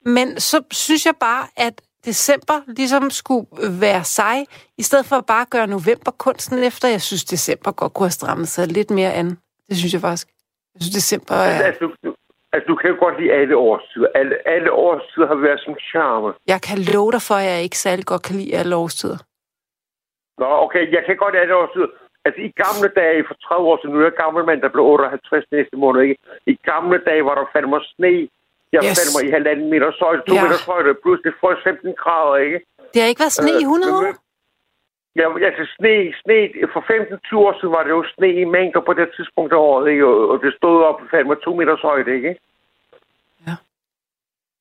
[0.06, 3.48] Men så synes jeg bare, at december ligesom skulle
[3.82, 4.46] være sej,
[4.78, 6.88] i stedet for at bare gøre november kunsten efter.
[6.88, 9.38] Jeg synes, december godt kunne have strammet sig lidt mere an.
[9.70, 10.28] Det synes jeg faktisk.
[10.74, 11.64] Jeg synes, december er...
[11.64, 12.16] Altså, du, du,
[12.54, 14.08] altså, du kan jo godt lide alle årstider.
[14.16, 16.34] Alle, alle årstider har været som charme.
[16.48, 19.18] Jeg kan love dig for, at jeg ikke særlig godt kan lide alle årstider.
[20.42, 21.88] Nå, okay, jeg kan godt alle årstider.
[22.28, 24.84] Altså, i gamle dage, for 30 år siden, nu er jeg gammel mand, der blev
[24.86, 26.16] 58 næste måned, ikke?
[26.54, 28.14] I gamle dage var der fandme sne.
[28.74, 28.98] Jeg Yes.
[29.00, 30.44] fandme i halvanden meter højde, to Ja.
[30.44, 32.60] meter plus det får 15 grader, ikke?
[32.94, 34.04] Det har ikke været sne i 100 år.
[34.08, 34.14] Øh,
[35.22, 36.38] Ja, altså sne, sne,
[36.74, 39.86] for 15-20 år siden var det jo sne i mængder på det tidspunkt af året,
[39.92, 40.06] ikke?
[40.08, 42.32] Og, det stod op fandme to meters højde, ikke?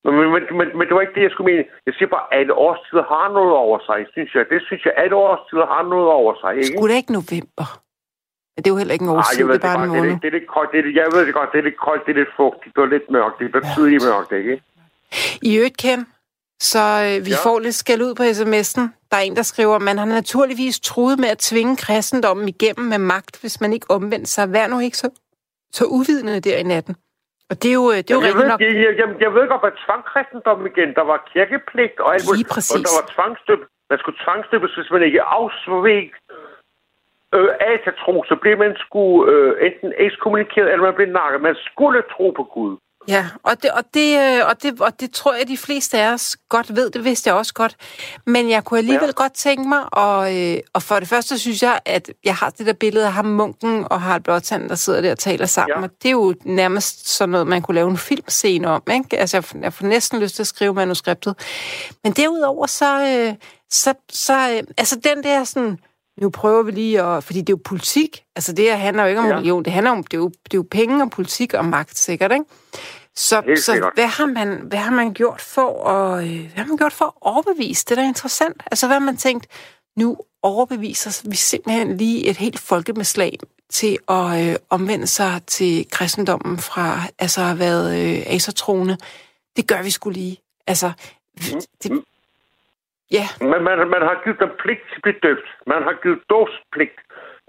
[0.07, 0.11] Ja.
[0.11, 1.65] Men, men, men, men, det var ikke det, jeg skulle mene.
[1.87, 4.45] Jeg siger bare, at alle årstider har noget over sig, synes jeg.
[4.53, 6.77] Det synes jeg, at alle årstider har noget over sig, ikke?
[6.77, 7.67] Skulle det ikke november?
[8.57, 9.99] Det er jo heller ikke en årstid, jeg ved det er bare en godt, det,
[9.99, 10.21] er, måned.
[10.23, 10.71] det er lidt koldt.
[10.73, 12.83] Det er, jeg ved det godt, det er lidt koldt, det er lidt fugtigt, det
[12.83, 14.55] er lidt mørkt, det er tidligt mørkt, ikke?
[15.49, 16.01] I øvrigt, Ken,
[16.61, 17.37] så øh, vi ja.
[17.37, 17.47] Ja.
[17.47, 18.85] får lidt skæld ud på sms'en.
[19.11, 22.99] Der er en, der skriver, man har naturligvis truet med at tvinge kristendommen igennem med
[22.99, 24.53] magt, hvis man ikke omvendte sig.
[24.53, 25.09] Vær nu ikke så,
[25.73, 26.97] så uvidende der i natten.
[27.51, 28.61] Og det er jo, øh, det er jo jeg, ved, nok.
[28.61, 30.91] jeg, jeg, jeg, jeg ved godt, hvad tvangkristendom igen.
[30.99, 32.51] Der var kirkepligt og alt muligt.
[32.75, 33.61] Og der var tvangstøb.
[33.91, 36.11] Man skulle tvangstøbes, hvis man ikke afsveg
[37.37, 41.41] øh, atatro, så blev man skulle øh, enten ekskommunikeret, eller man blev nakket.
[41.49, 42.73] Man skulle tro på Gud.
[43.09, 46.13] Ja, og det, og, det, øh, og, det, og det tror jeg, de fleste af
[46.13, 46.91] os godt ved.
[46.91, 47.77] Det vidste jeg også godt.
[48.27, 49.23] Men jeg kunne alligevel ja.
[49.23, 52.67] godt tænke mig, og, øh, og for det første synes jeg, at jeg har det
[52.67, 55.79] der billede af ham, munken og Harald Blåtand, der sidder der og taler sammen.
[55.79, 55.83] Ja.
[55.83, 58.83] Og det er jo nærmest sådan noget, man kunne lave en filmscene om.
[58.93, 59.19] Ikke?
[59.19, 61.35] Altså, jeg, får- jeg får næsten lyst til at skrive manuskriptet.
[62.05, 63.35] Men derudover, så, øh,
[63.71, 65.79] så, så øh, altså den der sådan,
[66.21, 68.23] nu prøver vi lige at, fordi det er jo politik.
[68.37, 69.35] Altså det her handler jo ikke om Ja.
[69.37, 71.99] religion, det handler om, det er jo, det er jo penge og politik og magt,
[71.99, 72.45] sikkert, ikke?
[73.17, 76.77] Så, så hvad, har man, hvad har man gjort for at, øh, hvad har man
[76.77, 77.85] gjort for at overbevise?
[77.85, 78.63] Det er da interessant.
[78.71, 79.47] Altså hvad har man tænkt,
[79.97, 83.39] nu overbeviser vi simpelthen lige et helt folkebeslag
[83.71, 88.97] til at øh, omvende sig til kristendommen fra altså at have været øh, asertroende.
[89.57, 90.39] Det gør vi skulle lige.
[90.67, 90.93] Altså,
[91.83, 92.05] det,
[93.11, 93.27] ja.
[93.41, 95.49] Men man, man har givet dem pligt til at blive døbt.
[95.67, 96.99] Man har givet dåbspligt.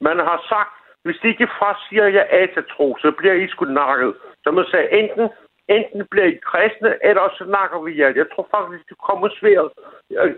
[0.02, 4.14] Man har sagt, hvis de ikke frasiger jer atatro, så bliver I sgu nakket.
[4.44, 5.30] Så man sagde, enten
[5.70, 8.12] enten bliver I kristne, eller så snakker vi jer.
[8.22, 9.70] Jeg tror faktisk, det kommer sværet.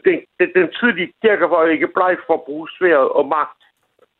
[0.05, 3.61] Den, den, den tidlige kirke var ikke bleg for at bruge sværet og magt.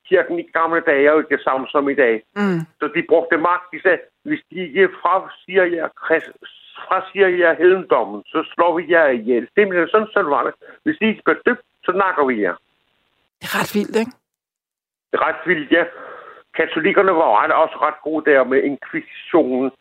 [0.10, 2.16] Kirken i gamle dage er jo ikke samme som i dag.
[2.36, 2.60] Mm.
[2.80, 3.66] Så de brugte magt.
[3.74, 6.32] De sagde, hvis de ikke frasiger jer, krist,
[6.88, 9.48] frasiger jer hedendommen, så slår vi jer ihjel.
[9.56, 10.54] Simpelthen sådan, sådan var det.
[10.84, 12.56] Hvis de ikke bliver døbt, så nakker vi jer.
[13.40, 14.14] Det er ret vildt, ikke?
[15.10, 15.84] Det er ret vildt, ja.
[16.58, 19.72] Katolikkerne var ret, også ret gode der med inkvisitionen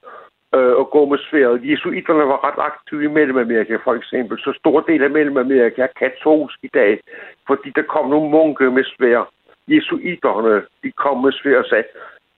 [0.54, 1.70] øh, og gå med sværet.
[1.70, 4.38] Jesuiterne var ret aktive i Mellemamerika, for eksempel.
[4.38, 7.00] Så stor del af Mellemamerika er katolsk i dag,
[7.46, 9.30] fordi der kom nogle munke med svær.
[9.68, 11.84] Jesuiterne, de kom med svær og sagde,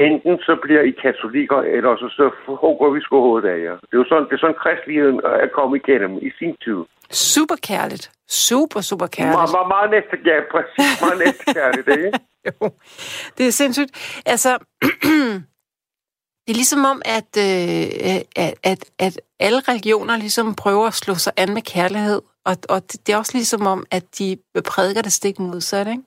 [0.06, 2.26] enten så bliver I katolikker, eller så, så
[2.62, 3.76] hugger vi sgu hovedet af jer.
[3.88, 6.80] Det er jo sådan, det er sådan kristeligheden er kommet igennem i sin tid.
[7.10, 8.04] Super kærligt.
[8.28, 9.36] Super, super kærligt.
[9.38, 11.00] Meget, meget, meget næste, ja, præcis.
[11.04, 12.10] Meget næste kærligt, ikke?
[12.48, 12.70] jo,
[13.38, 14.22] det er sindssygt.
[14.26, 14.50] Altså,
[16.44, 21.14] det er ligesom om, at, øh, at, at, at alle religioner ligesom prøver at slå
[21.14, 24.36] sig an med kærlighed, og, og det er også ligesom om, at de
[24.70, 26.02] prædiker det stik modsat, ikke?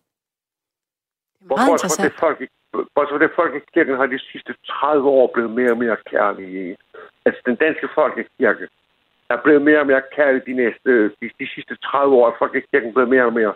[1.34, 2.12] Det er meget Hvorfor interessant.
[2.12, 2.38] det folk,
[2.94, 6.78] hvorfor det folkekirken har de sidste 30 år blevet mere og mere kærlige.
[7.26, 8.66] Altså, den danske folkekirke
[9.30, 12.28] er blevet mere og mere kærlig de, næste, de, de sidste 30 år.
[12.30, 13.54] Er folkekirken blevet mere og mere...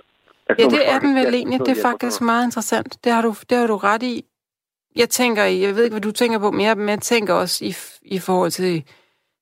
[0.50, 1.60] Altså, Ja, det er den vel egentlig.
[1.60, 2.92] Det er faktisk meget interessant.
[3.04, 4.26] Det har du, det har du ret i.
[4.96, 7.66] Jeg tænker, jeg ved ikke, hvad du tænker på, men jeg, men jeg tænker også
[7.66, 7.72] i,
[8.16, 8.84] i forhold til,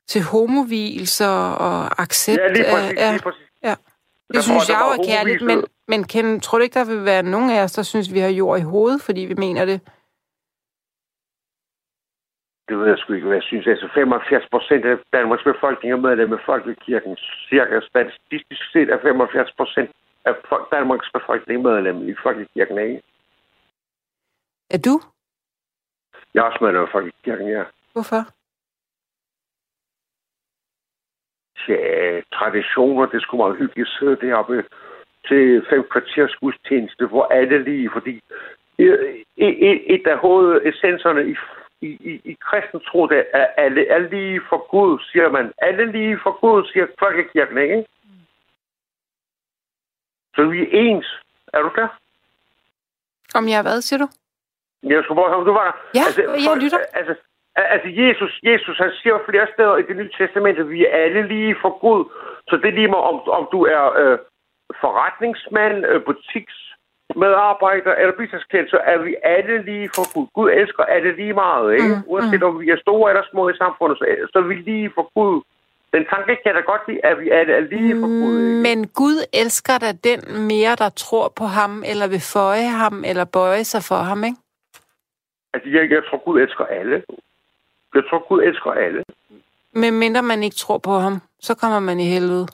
[0.08, 1.34] til homovielser
[1.68, 2.42] og accept.
[2.42, 3.00] Ja, lige præcis.
[3.00, 3.42] af- Lige præcis.
[3.64, 3.76] ja.
[4.34, 5.64] Det synes tror jeg jeg, jo er kærligt, men.
[5.88, 8.30] Men Ken, tror du ikke, der vil være nogen af os, der synes, vi har
[8.30, 9.80] jord i hovedet, fordi vi mener det?
[12.68, 13.68] Det ved jeg sgu ikke, hvad jeg synes.
[13.68, 17.18] Altså 75 procent af Danmarks befolkning er medlem af Folkekirken.
[17.50, 19.92] Cirka statistisk set er 75 procent
[20.26, 20.34] af
[20.72, 23.02] Danmarks befolkning medlem i Folkekirken, ikke?
[24.70, 24.96] Er du?
[26.34, 27.64] Jeg er også medlem af Folkekirken, ja.
[27.94, 28.22] Hvorfor?
[31.68, 34.64] Ja, traditioner, det skulle meget hyggeligt sidde deroppe
[35.28, 38.22] til fem kvarters gudstjeneste, hvor alle lige, fordi
[39.38, 41.36] et, af hovedessenserne i,
[41.82, 45.52] i, i, i kristen tro, det er alle er lige for Gud, siger man.
[45.58, 47.86] Alle lige for Gud, siger folkekirken, ikke?
[50.36, 51.22] Så vi er ens.
[51.54, 51.88] Er du der?
[53.36, 54.08] Om jeg er hvad, siger du?
[54.84, 55.76] Jeg skulle bare høre, om du var der.
[56.00, 56.06] Ja,
[56.48, 56.80] jeg lytter.
[56.94, 57.16] Altså,
[57.56, 61.28] altså Jesus, Jesus, han siger flere steder i det nye testament, at vi er alle
[61.28, 62.06] lige for Gud.
[62.50, 64.18] Så det er lige meget, om, om du er øh,
[64.82, 70.28] forretningsmand, øh, butiksmedarbejder eller businessklient, så er vi alle lige for Gud.
[70.34, 71.96] Gud elsker alle lige meget, ikke?
[71.96, 74.92] Mm, Uanset om vi er store eller små i samfundet, så, så er vi lige
[74.96, 75.42] for Gud.
[75.94, 78.62] Den tanke kan jeg da godt lide, at vi alle er lige for Gud, ikke?
[78.68, 83.26] Men Gud elsker da den mere, der tror på ham, eller vil føje ham, eller
[83.26, 84.38] bøje sig for ham, ikke?
[85.54, 87.04] Altså, jeg, jeg tror, Gud elsker alle.
[87.96, 89.04] Jeg tror, Gud elsker alle.
[89.74, 92.48] Men mindre man ikke tror på ham, så kommer man i helvede.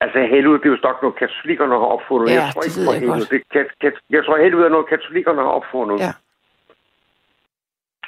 [0.00, 2.26] Altså helvede, det er jo nok noget, katolikkerne har opfundet.
[2.30, 3.18] Ja, jeg tror det ikke ved jeg helvede.
[3.18, 3.30] godt.
[3.30, 5.96] Det, kat, kat, jeg tror helvede er noget, katolikkerne har opfundet.
[6.06, 6.12] Ja.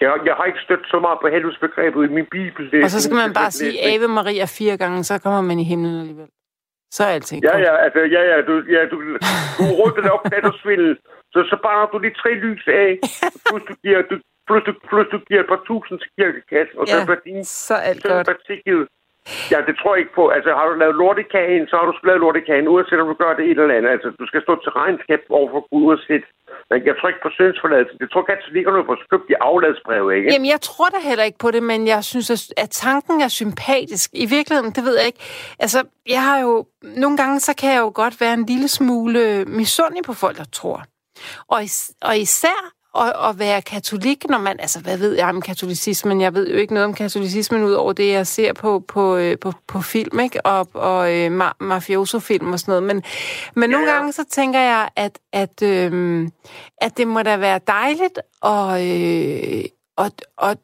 [0.05, 2.63] Jeg, jeg har ikke stødt så meget på helvedesbegrebet i min bibel.
[2.73, 5.65] Det, Og så skal man bare sige Ave Maria fire gange, så kommer man i
[5.73, 6.29] himlen alligevel.
[6.97, 8.97] Så er alting Ja, ja, altså, ja, ja, du, ja, du,
[9.59, 10.99] du rundt det op, da du svindel.
[11.33, 12.99] Så, så bare du de tre lys af,
[13.49, 14.17] plus du giver, du,
[14.49, 17.45] plus du, plus du giver et par tusind til kirkekassen, og så Ja, bliver din
[17.45, 18.27] så er alt søn godt.
[18.33, 18.89] betikket.
[19.53, 20.25] Ja, det tror jeg ikke på.
[20.37, 23.45] Altså, har du lavet lortekagen, så har du lavet lortekagen, uanset om du gør det
[23.51, 23.91] et eller andet.
[23.97, 26.25] Altså, du skal stå til regnskab overfor Gud, uanset.
[26.71, 27.99] Men jeg tror ikke på syndsforladelse.
[28.03, 30.29] Det tror katolikkerne på købt i afladsbrev, ikke?
[30.33, 33.29] Jamen, jeg tror da heller ikke på det, men jeg synes, at- at tanken er
[33.43, 34.09] sympatisk.
[34.25, 35.23] I virkeligheden, det ved jeg ikke.
[35.65, 35.79] Altså,
[36.15, 36.53] jeg har jo...
[36.83, 40.45] Nogle gange, så kan jeg jo godt være en lille smule misundelig på folk, der
[40.53, 40.79] tror.
[41.49, 42.61] Og, is- og især
[42.99, 44.61] at, at være katolik, når man...
[44.61, 46.21] Altså, hvad ved jeg om katolicismen?
[46.21, 49.39] Jeg ved jo ikke noget om katolicismen, ud over det, jeg ser på, på, øh,
[49.39, 50.47] på, på film, ikke?
[50.47, 52.83] Og, og øh, ma- mafioso-film og sådan noget.
[52.83, 53.03] Men,
[53.57, 53.95] men nogle ja.
[53.95, 56.29] gange, så tænker jeg, at, at, øh,
[56.79, 59.65] at det må da være dejligt at, øh,
[59.99, 60.59] at, at,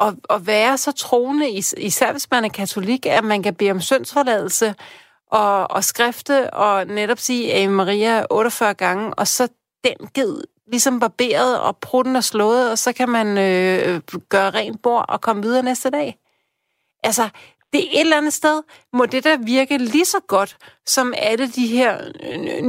[0.00, 3.70] at, at være så troende, is- især hvis man er katolik, at man kan bede
[3.70, 4.74] om syndsforladelse
[5.30, 9.48] og, og skrifte og netop sige Ave Maria 48 gange, og så
[9.84, 14.82] den ged ligesom barberet og prutten er slået, og så kan man øh, gøre rent
[14.82, 16.18] bord og komme videre næste dag.
[17.02, 17.28] Altså,
[17.72, 21.48] det er et eller andet sted, må det der virke lige så godt, som alle
[21.48, 22.62] de her øh,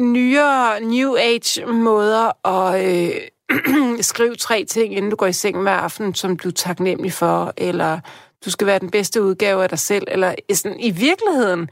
[0.00, 5.72] nyere New Age måder at, øh, skriv tre ting, inden du går i seng hver
[5.72, 8.00] aften, som du er taknemmelig for, eller
[8.44, 11.68] du skal være den bedste udgave af dig selv, eller sådan, i virkeligheden,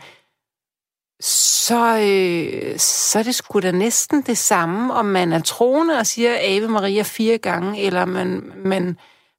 [1.66, 6.06] så, øh, så er det sgu da næsten det samme, om man er troende og
[6.06, 8.28] siger Ave Maria fire gange, eller man,
[8.72, 8.84] man,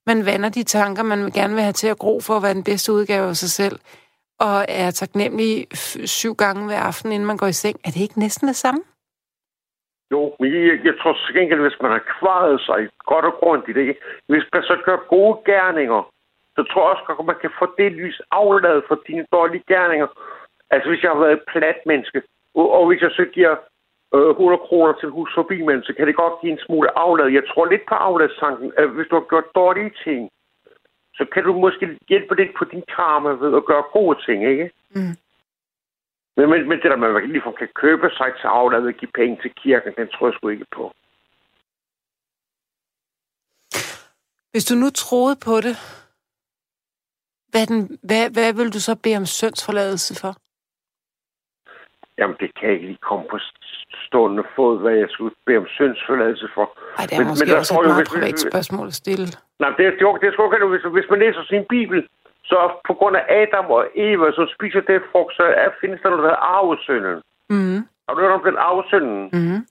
[0.05, 2.63] man vander de tanker, man gerne vil have til at gro for at være den
[2.63, 3.79] bedste udgave af sig selv,
[4.39, 5.67] og er taknemmelig
[6.19, 7.77] syv gange hver aften, inden man går i seng.
[7.85, 8.81] Er det ikke næsten det samme?
[10.11, 12.79] Jo, men jeg, jeg tror til gengæld, hvis man har kvaret sig
[13.11, 13.95] godt og grundigt, ikke?
[14.27, 16.01] hvis man så gør gode gerninger,
[16.55, 20.07] så tror jeg også at man kan få det lys afladet for dine dårlige gerninger.
[20.73, 22.19] Altså hvis jeg har været et plat menneske,
[22.59, 23.55] og, og hvis jeg så giver
[24.15, 25.57] øh, 100 kroner til hus forbi,
[25.87, 27.27] så kan det godt give en smule aflad.
[27.27, 30.21] Jeg tror lidt på afladstanken, at hvis du har gjort dårlige ting,
[31.17, 34.71] så kan du måske hjælpe lidt på din karma ved at gøre gode ting, ikke?
[34.95, 35.15] Mm.
[36.37, 39.37] Men, men, men det der, man lige kan købe sig til aflad og give penge
[39.41, 40.91] til kirken, den tror jeg sgu ikke på.
[44.51, 45.75] Hvis du nu troede på det,
[47.51, 50.42] hvad, den, hvad, hvad vil du så bede om søndsforladelse for?
[52.17, 53.37] Jamen, det kan jeg ikke lige komme på
[54.05, 56.65] stående fod, hvad jeg skulle bede om syndsforladelse for.
[56.97, 59.27] Ej, det er men, måske men også et meget jo, privat spørgsmål at stille.
[59.59, 61.99] Nej, det, det, det, det skal hvis, hvis man læser sin bibel,
[62.43, 66.09] så på grund af Adam og Eva, som spiser det frugt, så er, findes der
[66.09, 67.21] noget, der hedder arvesynden.
[67.49, 67.79] Mm.
[68.05, 69.21] Har du hørt om den arvesynden?
[69.33, 69.61] Mm.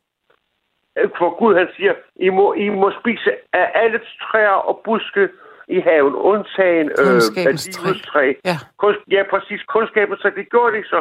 [1.18, 5.28] For Gud, han siger, I må, I må spise af alle træer og buske
[5.68, 8.32] i haven, undtagen øh, af livets træ.
[8.44, 8.56] Ja.
[8.76, 9.60] Kunst, ja, præcis.
[9.62, 11.00] Kundskabet, så det gjorde de så.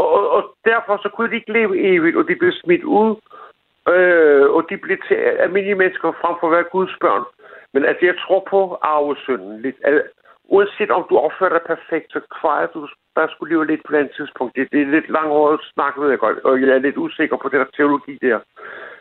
[0.00, 3.10] Og, og, og derfor så kunne de ikke leve evigt, og de blev smidt ud.
[3.94, 7.24] Øh, og de blev til almindelige mennesker frem for at være Guds børn.
[7.72, 9.62] Men altså, jeg tror på arvesynden.
[9.62, 10.02] Lidt, altså,
[10.44, 13.98] uanset om du opfører dig perfekt, så kvarer du der skulle leve lidt på et
[13.98, 14.56] andet tidspunkt.
[14.56, 17.48] Det, det er lidt langhåret snak, ved jeg godt, og jeg er lidt usikker på
[17.48, 18.38] det der teologi der.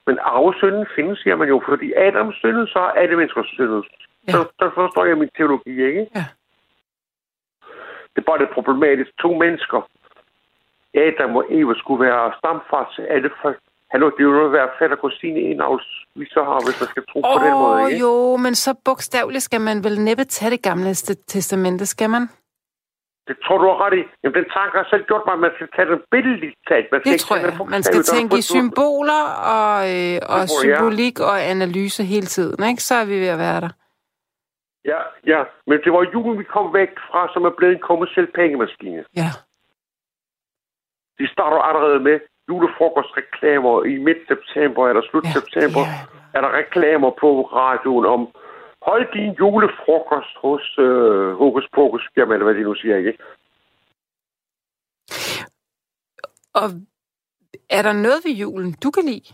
[0.08, 3.86] Men arvesynden findes, siger man jo, fordi Adam syndede, så er alle mennesker syndet.
[4.27, 4.31] Ja.
[4.31, 6.08] Så der forstår jeg min teologi, ikke?
[6.15, 6.25] Ja.
[8.12, 9.12] Det er bare det problematisk.
[9.21, 9.89] To mennesker,
[11.03, 13.60] Adam og Eva skulle være stamfar til alle folk.
[13.91, 15.62] Hallo, det vil jo være fedt at kusine en
[16.15, 18.01] vi så har, hvis man skal tro oh, på den måde, ikke?
[18.05, 20.93] jo, men så bogstaveligt skal man vel næppe tage det gamle
[21.34, 22.23] testamente, skal man?
[23.27, 24.03] Det tror du ret i.
[24.23, 26.88] Jamen, den tanke har selv gjort mig, at man skal tage den billedligt talt.
[26.91, 27.53] Man det tror jeg.
[27.75, 29.23] Man skal tænke i symboler
[29.58, 31.25] og, øh, og symbolik ja.
[31.29, 32.84] og analyse hele tiden, ikke?
[32.84, 33.73] Så er vi ved at være der.
[34.91, 35.41] Ja, ja.
[35.67, 39.03] Men det var julen, vi kom væk fra, som er blevet en kommersiel pengemaskine.
[39.15, 39.29] Ja.
[41.19, 45.82] De starter allerede med julefrokostreklamer i midt september eller slut september.
[45.82, 46.38] Ja, ja.
[46.38, 48.21] Er der reklamer på radioen om
[48.82, 53.17] hold din julefrokost hos øh, Hokus Pokus, eller hvad de nu siger, ikke?
[56.60, 56.67] Og
[57.69, 59.34] er der noget ved julen, du kan lide?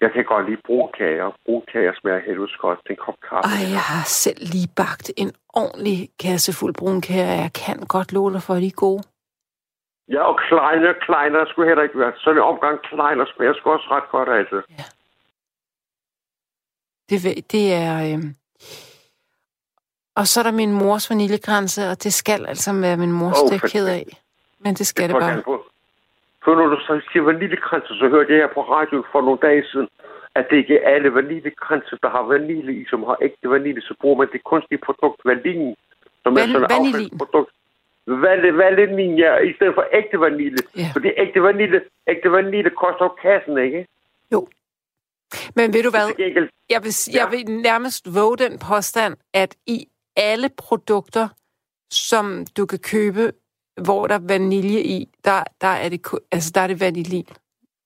[0.00, 1.36] Jeg kan godt lide brunkager.
[1.46, 2.80] Brunkager smager helvedes godt.
[2.88, 3.48] Den kop kaffe.
[3.48, 7.34] Ej, jeg har selv lige bagt en ordentlig kasse fuld brunkager.
[7.44, 9.02] Jeg kan godt dig for, at de er gode.
[10.08, 12.12] Ja, og kleiner, kleiner skulle heller ikke være.
[12.16, 14.62] Sådan en omgang kleiner smager sgu også ret godt, altså.
[14.78, 14.84] Ja.
[17.10, 17.94] Det, det er...
[18.08, 18.24] Øh...
[20.16, 23.48] Og så er der min mors vaniljekranse, og det skal altså være min mors, oh,
[23.50, 24.06] det er ked af.
[24.58, 25.42] Men det skal det, det bare.
[26.44, 29.64] For når du så siger vaniljekranse, så hørte jeg her på radio for nogle dage
[29.72, 29.88] siden,
[30.34, 33.94] at det ikke er alle vaniljekranse, der har vanilje i, som har ægte vanilje, så
[34.00, 35.74] bruger man det kunstige produkt vanilje,
[36.22, 37.46] som Van, er sådan et
[38.08, 38.58] affaldsprodukt.
[38.58, 40.62] Vanilje, ja, i stedet for ægte vanilje.
[40.76, 40.90] Ja.
[40.92, 43.86] Fordi ægte vanilje, ægte vanilje koster jo kassen, ikke?
[44.32, 44.48] Jo.
[45.56, 46.06] Men ved du hvad?
[46.70, 51.28] Jeg vil, jeg vil nærmest våge den påstand, at i alle produkter,
[51.90, 53.32] som du kan købe,
[53.84, 56.00] hvor der er vanilje i, der, der, er, det,
[56.32, 57.22] altså, der er det vanilje.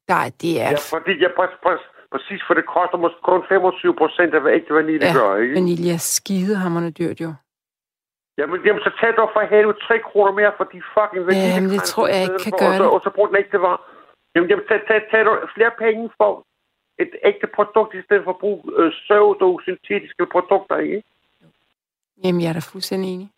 [0.08, 0.70] Der er, det er...
[0.70, 4.52] Ja, fordi jeg præcis, præcis, præcis, for det koster måske kun 25 procent af, hvad
[4.52, 5.54] ægte vanilje ja, gør, ikke?
[5.54, 7.32] vanilje er skidehammerende dyrt, jo.
[8.38, 11.54] Jamen, jamen, så tag dog for helvede 3 kroner mere for de fucking vanilje.
[11.56, 12.90] Jamen, det tror jeg ikke kan gøre og så, det.
[12.94, 13.76] Og så brug den ægte var.
[14.34, 16.32] Jamen, jamen tag, tag, tag dog flere penge for
[17.02, 21.02] et ægte produkt, i stedet for at bruge øh, pseudo-syntetiske produkter, ikke?
[22.24, 23.28] Jamen, jeg er da fuldstændig enig.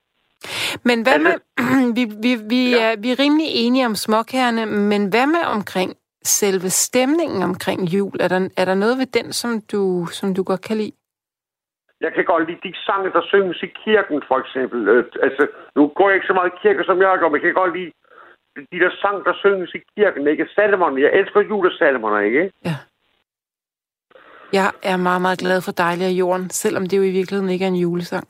[0.88, 1.36] Men hvad med,
[1.96, 2.92] vi, vi, vi, ja.
[2.92, 8.16] er, vi er rimelig enige om småkærne, men hvad med omkring selve stemningen omkring jul?
[8.20, 10.92] Er der, er der noget ved den, som du, som du godt kan lide?
[12.00, 14.88] Jeg kan godt lide de sange, der synges i kirken, for eksempel.
[14.88, 17.42] Øh, altså, nu går jeg ikke så meget i kirke, som jeg gør, men jeg
[17.42, 17.92] kan godt lide
[18.72, 20.46] de der sang, der synges i kirken, ikke?
[20.54, 21.02] Salmerne.
[21.02, 22.52] Jeg elsker julesalmerne, ikke?
[22.64, 22.76] Ja.
[24.52, 27.64] Jeg er meget, meget glad for Dejlig af jorden, selvom det jo i virkeligheden ikke
[27.64, 28.28] er en julesang.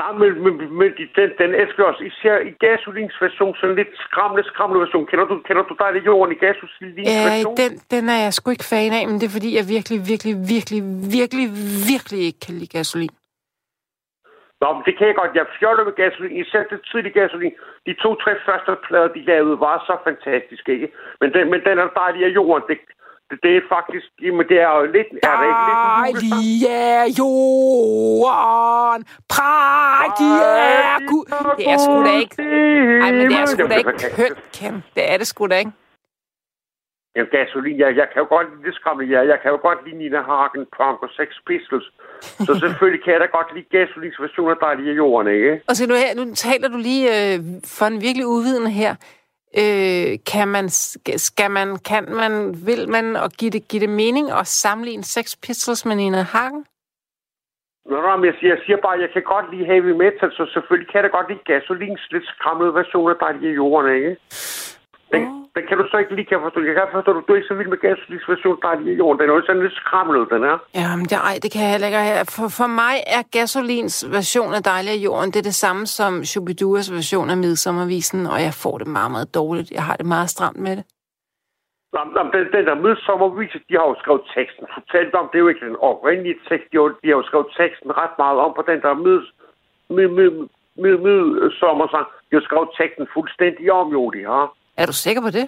[0.00, 0.88] Nej, men, men, men
[1.18, 2.02] den, den elsker også.
[2.04, 5.06] Især i gasolins version, sådan lidt skræmmende, skræmmende version.
[5.06, 7.56] Kender du, kender du dejlig jorden i gasolins Ja, version?
[7.62, 10.34] den, den er jeg sgu ikke fan af, men det er fordi, jeg virkelig, virkelig,
[10.54, 10.80] virkelig,
[11.18, 11.46] virkelig,
[11.92, 13.14] virkelig ikke kan lide gasolin.
[14.60, 15.32] Nå, men det kan jeg godt.
[15.40, 16.36] Jeg fjoller med gasolin.
[16.42, 17.54] Især det tidlige gasolin.
[17.86, 20.88] De to-tre første plader, de lavede, var så fantastiske, ikke?
[21.20, 22.64] Men den, men den er dejlig af jorden.
[22.70, 22.78] Det,
[23.30, 24.06] det, er faktisk...
[24.22, 25.08] Jamen, det er jo lidt...
[25.22, 26.42] Er det ikke lidt en julesang?
[26.92, 29.02] Er jorden,
[29.34, 30.32] prægtig
[30.86, 31.24] er Gud.
[31.58, 32.34] Det er sgu da ikke...
[33.04, 34.84] Ej, men det er sgu da ikke kønt, Ken.
[34.94, 35.72] Det er det sgu da ikke.
[37.16, 39.20] Jamen, gasolin, jeg, jeg kan jo godt lide det skræmme, ja.
[39.32, 41.86] Jeg kan jo godt lide Nina Hagen, Punk og Sex Pistols.
[42.46, 45.60] Så selvfølgelig kan jeg da godt lide gasolins version af Dejlige jorden, ikke?
[45.68, 47.38] Og så nu, her, nu taler du lige øh,
[47.76, 48.94] for en virkelig uvidende her.
[49.62, 50.68] Øh, kan man,
[51.28, 55.36] skal man, kan man, vil man, og give det, give det mening at sammenligne Sex
[55.42, 56.64] Pistols med Nina Hagen?
[57.90, 60.50] Nå, nå, men jeg siger, jeg siger bare, jeg kan godt lide heavy metal, så
[60.54, 64.16] selvfølgelig kan jeg da godt lide gasolins lidt skræmmede version af Dejlige i jorden, ikke?
[65.14, 65.22] Den,
[65.56, 66.58] den kan du så ikke lige kan forstå.
[66.60, 68.98] Jeg kan forstå, at du er ikke så vild med gasolins version af Dejlige af
[68.98, 69.18] jorden.
[69.20, 70.56] Den er jo sådan lidt skræmmende, den er.
[70.80, 71.98] Jamen, det, ej, det kan jeg heller ikke.
[71.98, 72.26] have.
[72.36, 76.12] For, for mig er Gasolins version af Dejlig af Jorden, det er det samme som
[76.30, 79.70] Shubiduras version af Midsommervisen, og jeg får det meget, meget dårligt.
[79.78, 80.84] Jeg har det meget stramt med det.
[81.94, 85.28] Nå, nå, men den, den der midsommervise, de har jo skrevet teksten totalt om.
[85.30, 86.66] Det er jo ikke den oprindelige tekst.
[86.72, 89.26] De har, de har jo skrevet teksten ret meget om på den der mids,
[89.96, 90.30] mid, mid,
[90.82, 92.06] mid, midsommersang.
[92.28, 94.46] De har skrevet teksten fuldstændig om, jo, de har.
[94.76, 95.46] Er du sikker på det?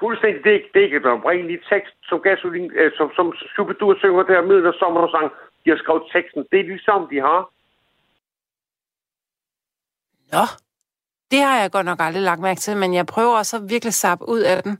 [0.00, 4.22] Fuldstændig, det det er ikke den oprindelige tekst, som Gasolin, øh, som, som Superdur synger
[4.22, 5.30] der midt sommersang.
[5.64, 6.46] De har skrevet teksten.
[6.52, 7.40] Det er ligesom, de har.
[10.34, 10.44] Nå,
[11.30, 13.94] det har jeg godt nok aldrig lagt mærke til, men jeg prøver også at virkelig
[13.94, 14.74] sappe ud af den.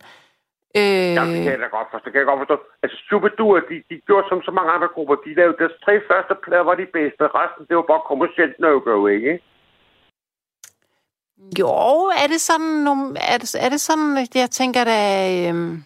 [0.76, 2.04] Øh, Ja, det kan jeg da godt forstå.
[2.04, 2.56] Det kan jeg godt forstå.
[2.82, 5.14] Altså, Superdur, de, de gjorde som så mange andre grupper.
[5.14, 7.22] De lavede deres tre første plader var de bedste.
[7.38, 9.32] Resten, det var bare kommercielt no-go, ikke?
[11.58, 11.68] Jo,
[12.22, 12.86] er det sådan,
[13.20, 15.00] er det, er det sådan, jeg tænker da,
[15.32, 15.78] øh,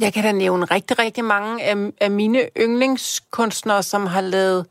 [0.00, 4.66] jeg kan da nævne rigtig, rigtig mange af, af mine yndlingskunstnere, som har lavet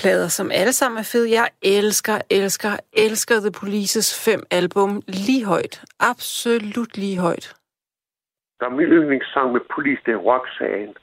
[0.00, 1.30] plader, som alle sammen er fede.
[1.30, 5.84] Jeg elsker, elsker, elsker The Polices fem album lige højt.
[6.00, 7.56] Absolut lige højt.
[8.60, 10.94] Der er min yndlingssang med Police, det er Roxanne.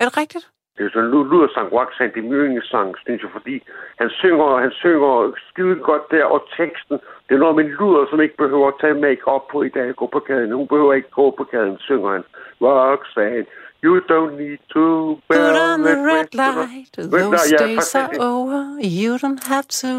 [0.00, 0.50] Er det rigtigt?
[0.80, 2.12] Det er sådan en ludersang, Roxanne.
[2.14, 3.56] Det er yndlingssang, synes jeg, fordi
[4.00, 5.12] han synger, han synger
[5.48, 9.00] skide godt der, og teksten, det er noget med luder, som ikke behøver at tage
[9.04, 10.52] make-up på i dag og gå på gaden.
[10.52, 12.24] Hun behøver ikke gå på gaden, synger han.
[12.60, 13.46] Roxanne,
[13.84, 14.84] you don't need to
[15.28, 16.94] Put on the red light.
[17.16, 18.60] Those days are over.
[19.00, 19.92] You don't have to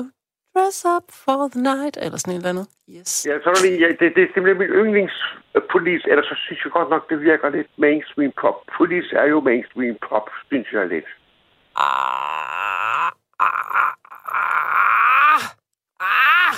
[0.54, 1.98] dress up for the night.
[2.02, 2.68] Eller sådan et eller andet.
[2.96, 3.26] Yes.
[3.28, 6.72] Ja, så er lige, ja, det, det er simpelthen min yndlingspolice, ellers så synes jeg
[6.72, 8.58] godt nok, det virker lidt mainstream pop.
[8.78, 11.10] Police er jo mainstream pop, synes jeg lidt.
[11.76, 13.12] Ah,
[13.48, 13.94] ah,
[14.44, 15.44] ah,
[16.00, 16.56] ah.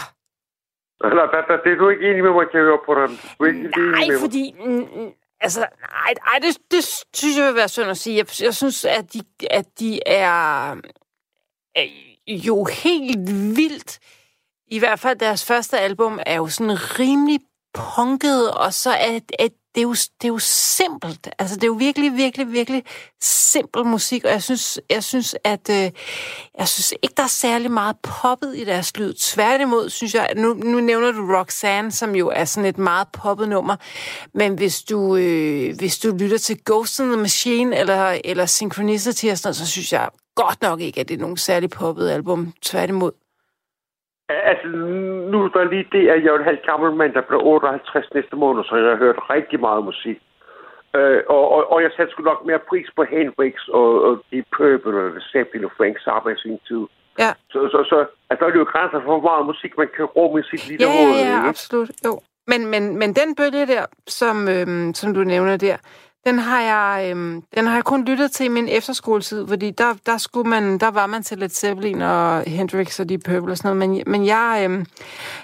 [1.08, 3.08] Eller, der, der, det er du ikke enig med mig, kan jeg høre på dig.
[3.38, 4.44] Du er ikke enig Nej, med fordi...
[4.60, 5.12] mm,
[5.46, 6.84] Altså, nej, nej det, det
[7.14, 8.18] synes jeg vil være synd at sige.
[8.18, 9.20] Jeg, jeg synes, at de,
[9.52, 10.72] at de er,
[11.76, 11.86] er
[12.28, 14.00] jo helt vildt.
[14.68, 17.40] I hvert fald deres første album er jo sådan rimelig
[17.74, 21.30] punket, og så er, er det, er jo, det er jo simpelt.
[21.40, 22.84] Altså, det er jo virkelig, virkelig, virkelig
[23.22, 25.92] simpel musik, og jeg synes, jeg synes at øh,
[26.58, 29.14] jeg synes ikke, der er særlig meget poppet i deres lyd.
[29.14, 33.50] Tværtimod, synes jeg, nu, nu nævner du Roxanne, som jo er sådan et meget poppet
[33.50, 33.76] nummer,
[34.34, 39.26] men hvis du, øh, hvis du lytter til Ghost in the Machine eller, eller Synchronicity
[39.26, 42.10] og sådan noget, så synes jeg godt nok ikke, at det er nogen særlig poppet
[42.10, 42.54] album.
[42.62, 43.23] Tværtimod.
[44.52, 44.68] Altså,
[45.32, 48.14] nu er der lige det, at jeg er en halv gammel mand, der bliver 58
[48.16, 50.18] næste måned, så jeg har hørt rigtig meget musik.
[50.96, 54.46] Øh, og, og, og jeg satte sgu nok mere pris på Hendrix og, og Deep
[54.58, 56.84] Purple og Zeppelin og Frank Zappa i sin tid.
[57.20, 57.32] Ja.
[57.54, 57.98] Så, så, så
[58.30, 60.86] altså, der er jo grænser for, hvor meget musik man kan rumme i sit lille
[60.86, 61.16] Ja, hoved.
[61.20, 61.90] ja, ja, absolut.
[62.06, 62.14] Jo.
[62.48, 65.78] Men, men, men den bølge der, som, øhm, som du nævner der,
[66.26, 69.94] den har jeg, øhm, den har jeg kun lyttet til i min efterskoletid, fordi der,
[70.06, 73.58] der, skulle man, der var man til Led Zeppelin og Hendrix og de Purple og
[73.58, 74.86] sådan noget, men, men jeg, øhm,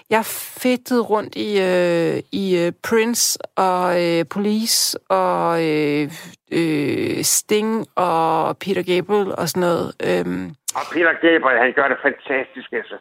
[0.09, 0.25] jeg
[0.61, 6.11] fedtede rundt i, øh, i øh, Prince og øh, Police og øh,
[6.51, 9.93] øh, Sting og Peter Gabriel og sådan noget.
[10.09, 12.95] Øhm, Og Peter Gabriel, han gør det fantastisk, altså.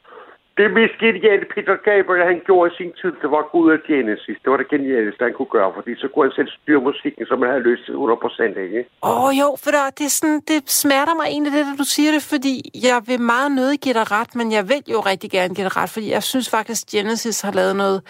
[0.59, 4.37] Det mest geniale Peter Gabriel, han gjorde i sin tid, det var Gud af Genesis.
[4.43, 7.43] Det var det genialeste, han kunne gøre, fordi så kunne han selv styre musikken, som
[7.43, 8.81] han havde løst til 100 procent, ikke?
[9.03, 11.89] Åh oh, jo, for der, det, er sådan, det smerter mig egentlig det, at du
[11.97, 12.55] siger det, fordi
[12.89, 15.77] jeg vil meget nødig give dig ret, men jeg vil jo rigtig gerne give dig
[15.81, 18.01] ret, fordi jeg synes faktisk, Genesis har lavet noget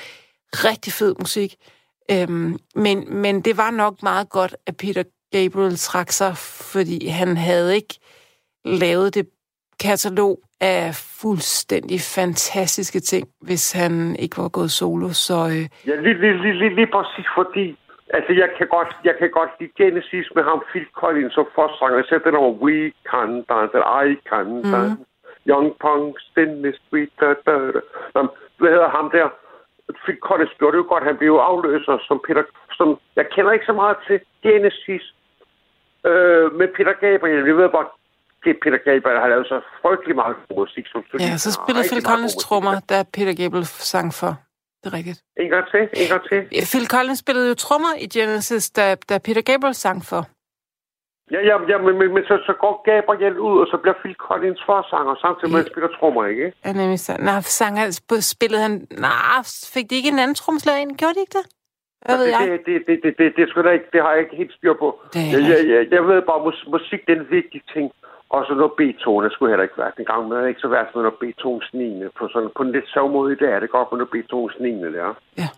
[0.69, 1.51] rigtig fed musik.
[2.13, 6.33] Øhm, men, men det var nok meget godt, at Peter Gabriel trak sig,
[6.73, 7.95] fordi han havde ikke
[8.65, 9.27] lavet det
[9.81, 15.09] katalog af fuldstændig fantastiske ting, hvis han ikke var gået solo.
[15.09, 15.65] Så, øh...
[15.87, 17.77] Ja, lige, lige, lige, lige, lige præcis, fordi
[18.17, 22.03] Altså, jeg kan godt, jeg kan godt lide Genesis med ham, Phil Collins og forsanger.
[22.03, 24.73] Ser den over We Can Dance, eller I Can mhm.
[24.73, 24.97] Dance.
[24.99, 25.05] Mm.
[25.51, 27.55] Young Punks, in the street, da, da,
[28.15, 28.21] da.
[28.59, 29.29] Hvad hedder ham der?
[30.05, 31.05] Phil Collins gjorde det jo godt.
[31.05, 32.43] Han blev jo afløser som Peter...
[32.73, 35.05] Som, jeg kender ikke så meget til Genesis
[36.11, 37.47] øh, med Peter Gabriel.
[37.47, 37.87] Jeg ved bare,
[38.45, 40.87] det Peter Gabriel har lavet så frygtelig meget musik.
[40.93, 44.33] Som ja, så spillede Phil Collins trommer, da Peter Gabriel sang for
[44.81, 45.21] det er rigtigt.
[45.37, 46.41] En gang til, en gang til.
[46.73, 50.23] Phil Collins spillede jo trommer i Genesis, da, da Peter Gabriel sang for.
[51.35, 54.15] Ja, ja, ja men, men, men så, så går Gabriel ud, og så bliver Phil
[54.15, 56.53] Collins forsanger, samtidig med, at han spiller trommer, ikke?
[56.65, 57.13] Ja, nemlig så.
[57.19, 57.75] Nej, sang,
[58.35, 58.75] spillede han...
[58.91, 59.41] Nej,
[59.75, 60.91] fik de ikke en anden tromslag ind?
[61.01, 61.47] Gjorde de ikke det?
[62.07, 62.41] Hvad ved jeg?
[62.51, 64.89] Det, det, det, det, det, det, det, det, det har jeg ikke helt styr på.
[65.15, 66.41] Det jeg, jeg, jeg, jeg ved bare,
[66.75, 67.87] musik det er en vigtig ting.
[68.31, 70.95] Og så noget Beethoven, det skulle heller ikke være en gang med, ikke så værst
[70.95, 72.09] med noget Beethovens 9.
[72.19, 74.71] På, sådan, på en lidt sjov måde i dag er det godt noget Beethovens 9.
[74.71, 75.15] Der.
[75.39, 75.49] Ja.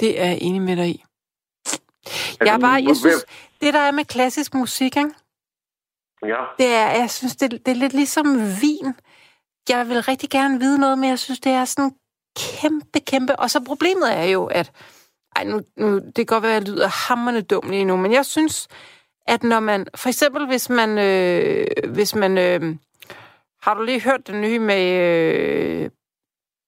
[0.00, 1.04] Det er jeg enig med dig i.
[2.40, 3.24] Jeg, er bare, jeg synes,
[3.60, 5.14] det der er med klassisk musik, ikke?
[6.22, 6.40] Ja.
[6.58, 8.26] Det er, jeg synes, det, det er lidt ligesom
[8.62, 8.94] vin.
[9.68, 11.92] Jeg vil rigtig gerne vide noget, men jeg synes, det er sådan
[12.36, 13.36] kæmpe, kæmpe...
[13.36, 14.72] Og så problemet er jo, at...
[15.36, 18.12] Ej, nu, nu, det kan godt være, at jeg lyder hammerne dum lige nu, men
[18.12, 18.68] jeg synes,
[19.26, 22.76] at når man, for eksempel hvis man, øh, hvis man, øh,
[23.62, 25.90] har du lige hørt den nye med, øh,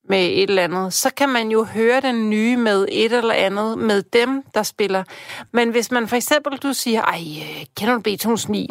[0.08, 3.78] med et eller andet, så kan man jo høre den nye med et eller andet,
[3.78, 5.04] med dem, der spiller.
[5.52, 8.68] Men hvis man for eksempel, du siger, ej, øh, kender du Beethovens 9?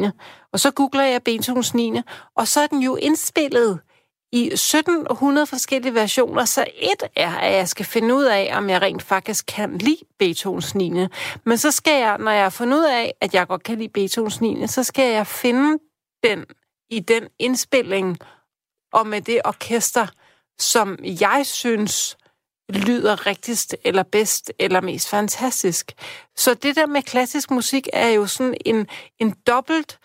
[0.51, 1.93] Og så googler jeg Beethovens 9,
[2.35, 3.79] og så er den jo indspillet
[4.33, 8.81] i 1700 forskellige versioner, så et er, at jeg skal finde ud af, om jeg
[8.81, 10.91] rent faktisk kan lide Beethovens 9.
[11.43, 13.89] Men så skal jeg, når jeg har fundet ud af, at jeg godt kan lide
[13.89, 15.79] Beethovens 9, så skal jeg finde
[16.23, 16.45] den
[16.89, 18.17] i den indspilling
[18.93, 20.07] og med det orkester,
[20.59, 22.17] som jeg synes
[22.69, 25.91] lyder rigtigst eller bedst eller mest fantastisk.
[26.35, 28.87] Så det der med klassisk musik er jo sådan en,
[29.19, 29.99] en dobbelt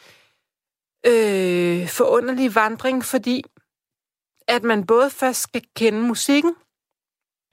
[1.07, 3.45] øh, forunderlig vandring, fordi
[4.49, 6.55] at man både først skal kende musikken,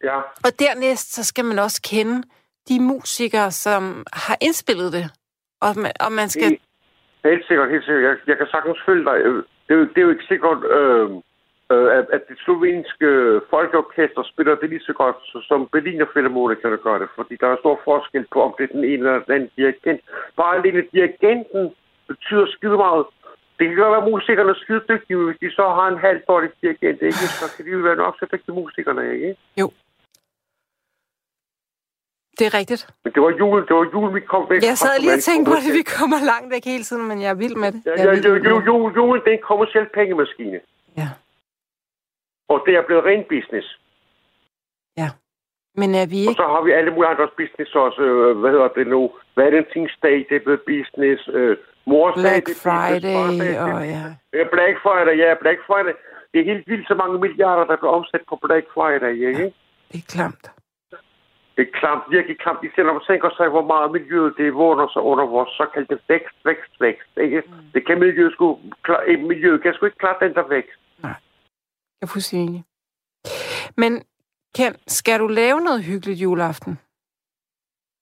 [0.04, 0.18] ja.
[0.18, 2.24] og dernæst så skal man også kende
[2.70, 5.06] de musikere, som har indspillet det.
[5.62, 6.50] Og man, og man skal...
[7.32, 8.04] Helt, sikkert, helt sikkert.
[8.04, 9.18] Jeg, jeg kan sagtens følge dig.
[9.66, 11.10] Det er jo, det er jo ikke sikkert, øh,
[11.74, 13.10] øh, at, at det slovenske
[13.50, 15.18] folkeorkester spiller det lige så godt,
[15.50, 17.10] som Berliner Philharmonikerne gør det.
[17.16, 20.02] Fordi der er stor forskel på, om det er den ene eller den anden dirigent.
[20.38, 21.64] Bare alene dirigenten
[22.08, 23.06] betyder skide meget.
[23.58, 26.22] Det kan godt være, at musikerne er skide dygtige, hvis de så har en halv
[26.28, 27.18] dårlig dirigent, ikke?
[27.42, 29.36] så kan de jo være nok så dygtige musikerne, ikke?
[29.62, 29.68] Jo.
[32.40, 32.84] Det er rigtigt.
[33.04, 35.52] Men det var jul, det var jul, vi kom væk Jeg sad lige og tænkte
[35.52, 37.82] på det, vi kommer langt væk hele tiden, men jeg er vild med det.
[37.86, 40.60] Ja, ja, ja, jul, jul, jul, det er en kommersiel pengemaskine.
[40.98, 41.10] Ja.
[42.50, 43.68] Og det er blevet ren business.
[44.98, 45.10] Ja.
[45.80, 46.32] Men er vi ikke...
[46.32, 48.02] Og så har vi alle mulige andres business også.
[48.02, 49.02] Øh, hvad hedder det nu?
[49.36, 51.30] Valentinsdag, det er blevet business.
[51.34, 51.58] Øh,
[51.92, 54.04] Morsdag, Black det Friday, og ja.
[54.56, 55.96] Black Friday, ja, Black Friday.
[56.32, 59.44] Det er helt vildt så mange milliarder, der bliver omsat på Black Friday, ikke?
[59.44, 59.52] Ja,
[59.92, 60.46] det er klamt.
[61.56, 62.60] Det er klamt, virkelig klamt.
[62.68, 66.38] Især når man tænker sig, hvor meget miljøet det vågner sig under vores såkaldte vækst,
[66.46, 67.12] vækst, vækst.
[67.26, 67.40] Ikke?
[67.46, 67.54] Mm.
[67.74, 70.80] Det kan miljøet sgu, klar, miljøet kan sgu ikke klare den der vækst.
[71.04, 71.18] Nej,
[72.00, 72.64] jeg er fuldstændig
[73.78, 73.92] Men
[74.56, 76.80] Ken, skal du lave noget hyggeligt juleaften?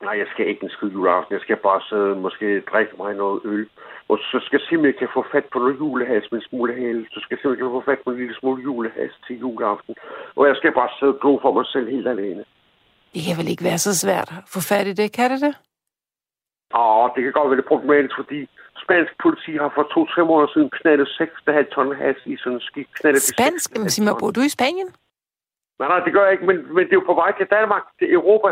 [0.06, 1.34] Nej, jeg skal ikke en skide juleaften.
[1.34, 3.66] Jeg skal bare sidde måske drikke mig noget øl.
[4.10, 7.02] Og så skal jeg simpelthen kan få fat på noget julehals med en smule hale.
[7.14, 9.96] Så skal jeg simpelthen få fat på en lille smule julehals til juleaften.
[10.38, 12.44] Og jeg skal bare sidde og glo for mig selv helt alene.
[13.14, 15.56] Det kan vel ikke være så svært at få fat i det, kan det det?
[16.82, 18.40] Åh, det kan godt være lidt problematisk, fordi
[18.84, 22.90] spansk politi har for to-tre måneder siden knaldet 6,5 ton has i sådan en skik.
[23.34, 23.70] Spansk?
[23.76, 24.90] Jamen, sig mig, bor du i Spanien?
[25.80, 27.84] Nej, nej, det gør jeg ikke, men, men det er jo på vej til Danmark,
[28.00, 28.50] til Europa.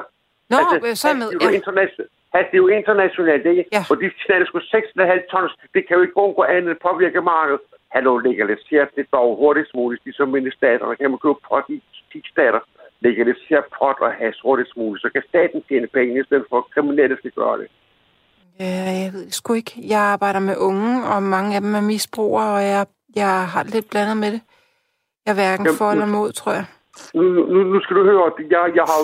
[0.51, 1.27] Nå, altså, så med...
[1.31, 3.65] Det er jo, internationalt, det er jo internationalt, ikke?
[3.77, 3.83] Ja.
[3.91, 5.53] Og de knalder sgu 6,5 tons.
[5.75, 7.61] Det kan jo ikke gå andet påvirke markedet.
[7.95, 10.85] Hallo, legaliseret det dog hurtigst muligt, ligesom mine stater.
[10.89, 11.77] Der kan man købe pot i
[12.11, 12.61] 10 stater.
[13.07, 15.01] Legalisere pot og has hurtigst muligt.
[15.01, 17.67] Så kan staten tjene penge, i stedet for at kriminelle skal gøre det.
[18.59, 19.73] Ja, jeg ved sgu ikke.
[19.93, 22.85] Jeg arbejder med unge, og mange af dem er misbrugere, og jeg,
[23.15, 24.41] jeg har lidt blandet med det.
[25.25, 26.65] Jeg er hverken Jamen, for eller mod, tror jeg.
[27.13, 27.23] Nu,
[27.53, 29.01] nu, nu skal du høre, jeg, jeg har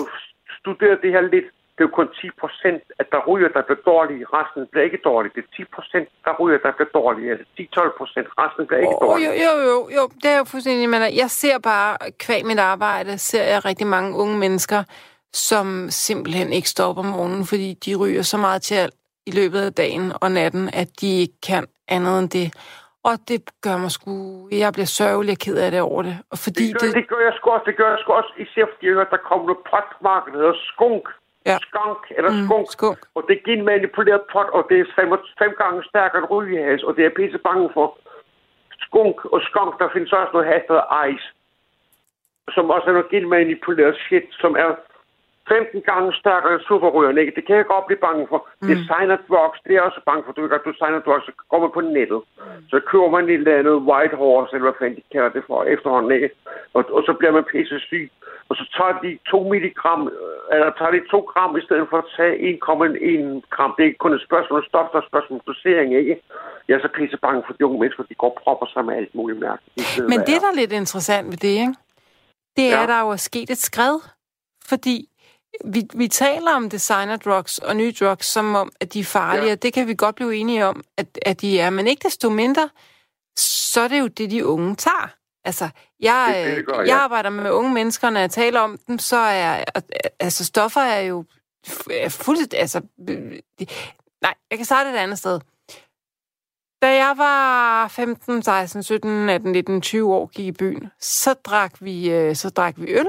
[0.60, 1.48] studeret det her lidt.
[1.74, 4.24] Det er jo kun 10 procent, at der ryger, der bliver dårlige.
[4.36, 5.32] Resten bliver ikke dårlige.
[5.36, 7.30] Det er 10 procent, der ryger, der bliver dårlige.
[7.32, 8.26] Altså 10-12 procent.
[8.40, 9.28] Resten bliver ikke oh, dårlige.
[9.44, 10.04] Jo, jo, jo, jo.
[10.22, 10.88] Det er jo fuldstændig.
[10.88, 14.80] Men jeg ser bare, kvæg mit arbejde, ser jeg rigtig mange unge mennesker,
[15.32, 18.90] som simpelthen ikke stopper om morgenen, fordi de ryger så meget til
[19.26, 22.48] i løbet af dagen og natten, at de ikke kan andet end det.
[23.04, 24.12] Og det gør mig sgu...
[24.64, 26.16] Jeg bliver sørgelig og ked af det over det.
[26.32, 26.94] Og fordi det, gør, det...
[27.00, 27.66] det gør jeg sgu også.
[27.70, 28.32] Det gør jeg sgu også.
[28.44, 31.04] Især fordi jeg hørte, der kom noget potmarked, der hedder skunk.
[31.50, 31.56] Ja.
[31.68, 32.66] Skunk eller Mm, skunk.
[32.76, 32.98] skunk.
[33.16, 35.08] Og det er genmanipuleret pot, og det er fem,
[35.42, 37.86] fem gange stærkere end rygehas, og det er jeg pisse bange for.
[38.86, 41.28] Skunk og skunk, der findes også noget has, der ice.
[42.54, 44.70] Som også er noget genmanipuleret shit, som er
[45.48, 47.34] 15 gange stærkere end superrygerne, ikke?
[47.38, 48.38] Det kan jeg godt blive bange for.
[48.60, 48.68] Mm.
[48.72, 50.32] Designer drugs, det er jeg også bange for.
[50.32, 52.20] Du ved godt, designer drugs, så går man på nettet.
[52.72, 55.58] Så køber man et eller andet white horse, eller hvad fanden de kalder det for
[55.74, 56.30] efterhånden, ikke?
[56.76, 58.10] Og, og så bliver man pisse syg.
[58.50, 61.98] Og så tager de 2 milligram, øh, eller tager de 2 gram, i stedet for
[62.04, 63.72] at tage 1,1 gram.
[63.76, 66.14] Det er ikke kun et spørgsmål om stof, der er et spørgsmål om dosering, ikke?
[66.68, 68.94] Jeg er så pisse bange for de unge mennesker, de går og propper sig med
[69.00, 70.08] alt muligt mærkeligt.
[70.12, 71.74] Men det, der er lidt interessant ved det, ikke?
[72.56, 72.86] det er, Ja.
[72.92, 73.96] der jo er sket et skred.
[74.70, 74.96] Fordi
[75.64, 79.46] vi, vi taler om designer drugs og nye drugs, som om, at de er farlige,
[79.46, 79.52] Ja.
[79.52, 81.70] og det kan vi godt blive enige om, at, at de er.
[81.70, 82.70] Men ikke desto mindre,
[83.38, 85.14] så er det jo det, de unge tager.
[85.44, 85.68] Altså,
[86.00, 86.96] jeg, Det det, gør, jeg ja.
[86.96, 89.64] arbejder med unge mennesker, når jeg taler om dem, så er
[90.20, 91.24] altså, stoffer er jo
[91.90, 92.58] er fuldstændig...
[92.58, 92.80] Altså,
[94.22, 95.40] nej, jeg kan starte et andet sted.
[96.82, 101.72] Da jeg var 15, 16, 17, 18, 19, 20 år, gik i byen, så drak
[101.80, 103.08] vi, øh, så drak vi øl,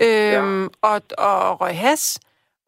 [0.00, 2.20] øhm, og, og røg has.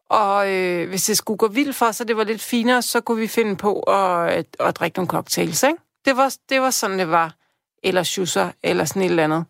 [0.09, 3.19] Og øh, hvis det skulle gå vildt for, så det var lidt finere, så kunne
[3.19, 5.77] vi finde på at, at, at drikke nogle cocktails, ikke?
[6.05, 7.35] Det var, det var sådan, det var.
[7.83, 9.45] Eller schusser, eller sådan et eller andet.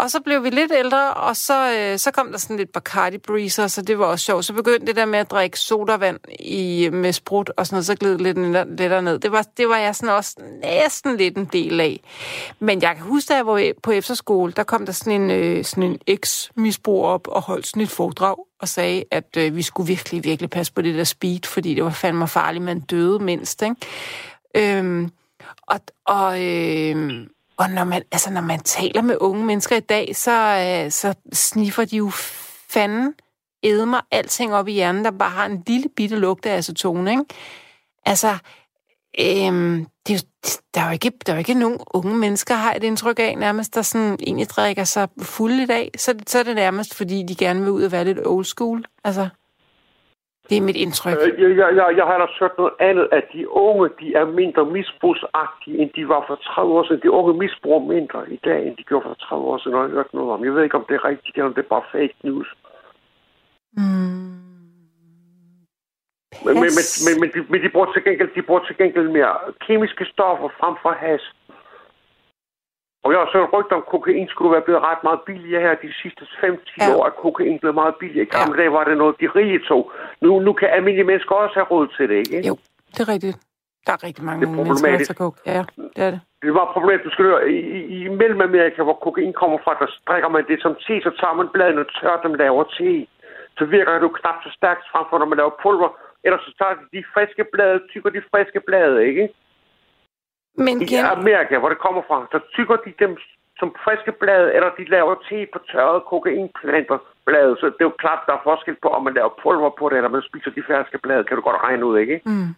[0.00, 3.18] Og så blev vi lidt ældre, og så, øh, så kom der sådan lidt Bacardi
[3.18, 4.44] Breezer, så det var også sjovt.
[4.44, 7.94] Så begyndte det der med at drikke sodavand i, med sprut og sådan noget, så
[7.94, 9.18] gled lidt ned- lettere ned.
[9.18, 12.00] Det var, det var jeg sådan også næsten lidt en del af.
[12.60, 15.64] Men jeg kan huske, da jeg var på efterskole, der kom der sådan en, øh,
[15.64, 19.86] sådan en eks-misbrug op og holdt sådan et foredrag og sagde, at øh, vi skulle
[19.86, 23.62] virkelig, virkelig passe på det der speed, fordi det var fandme farligt, man døde mindst,
[23.62, 23.76] ikke?
[24.56, 25.10] Øhm,
[25.62, 27.26] og, og, øh,
[27.60, 31.14] og når man, altså, når man taler med unge mennesker i dag, så, øh, så
[31.32, 32.10] sniffer de jo
[32.70, 33.14] fanden
[33.62, 37.24] edmer alting op i hjernen, der bare har en lille bitte lugt af acetone, ikke?
[38.06, 38.38] Altså,
[39.20, 42.54] øhm, det er jo, der, er jo ikke, der er jo ikke nogen unge mennesker,
[42.54, 45.90] har et indtryk af, nærmest, der sådan egentlig drikker sig fuld i dag.
[45.96, 48.84] Så, så er det nærmest, fordi de gerne vil ud og være lidt old school.
[49.04, 49.28] Altså,
[50.50, 51.16] det er mit indtryk.
[51.16, 54.64] Øh, Jeg, jeg, jeg, har ellers hørt noget andet, at de unge, de er mindre
[54.76, 57.02] misbrugsagtige, end de var for 30 år siden.
[57.02, 59.90] De unge misbruger mindre i dag, end de gjorde for 30 år siden, har jeg
[59.90, 60.44] hørt noget om.
[60.44, 62.48] Jeg ved ikke, om det er rigtigt, eller om det er bare fake news.
[63.76, 64.30] Mm.
[66.44, 69.08] Men, men, men, men, men, de, men de, bruger til gengæld, de bruger til gengæld
[69.18, 69.34] mere
[69.66, 71.22] kemiske stoffer frem for has.
[73.04, 75.74] Og jeg har hørt rygter om, at kokain skulle være blevet ret meget billigere her
[75.84, 76.94] de sidste 5-10 Ja.
[76.96, 78.26] år, at kokain blev meget billigere.
[78.28, 78.60] I gamle Ja.
[78.60, 79.92] dage var det noget, de rige tog.
[80.20, 82.48] Nu, nu kan almindelige mennesker også have råd til det, ikke?
[82.48, 82.54] Jo,
[82.94, 83.36] det er rigtigt.
[83.86, 84.56] Der er rigtig mange Det er
[84.88, 85.54] mennesker, der tager.
[85.56, 85.62] Ja,
[85.96, 86.20] det er det.
[86.42, 89.86] Det var problemet, du skal høre, i, i, i Mellemamerika, hvor kokain kommer fra, der
[90.08, 93.06] drikker man det som te, så tager man bladene og tørrer dem laver te.
[93.58, 95.90] Så virker det jo knap så stærkt frem for, når man laver pulver.
[96.24, 99.24] Ellers så tager de de friske blade, tykker de friske blade, ikke?
[100.54, 103.16] Men I Ken, Amerika, hvor det kommer fra, så tykker de dem
[103.58, 107.56] som friske blade, eller de laver te på tørrede kokainplanter blade.
[107.60, 109.96] Så det er jo klart, der er forskel på, om man laver pulver på det,
[109.96, 112.20] eller man spiser de ferske blade, kan du godt regne ud, ikke?
[112.24, 112.50] mm,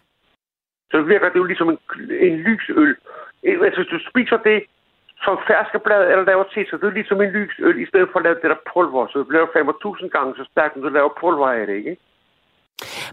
[0.91, 1.79] så virker det jo ligesom en,
[2.27, 2.95] en lysøl.
[3.43, 4.63] Altså, hvis du spiser det
[5.25, 8.19] som ferske blad eller laver te, så det er ligesom en lysøl, i stedet for
[8.19, 9.07] at lave det der pulver.
[9.07, 11.97] Så det bliver 5.000 gange så stærkt, når du laver pulver af det, ikke?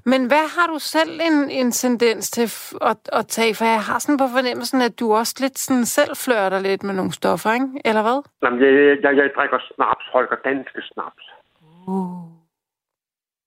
[0.05, 2.49] Men hvad har du selv en, en tendens til
[2.91, 3.55] at, at tage?
[3.55, 6.95] For jeg har sådan på fornemmelsen, at du også lidt sådan selv flørter lidt med
[6.95, 7.69] nogle stoffer, ikke?
[7.85, 8.19] Eller hvad?
[8.43, 11.25] Jamen, jeg, jeg, jeg, jeg drikker snaps, Holger, danske snaps.
[11.89, 12.31] Uh.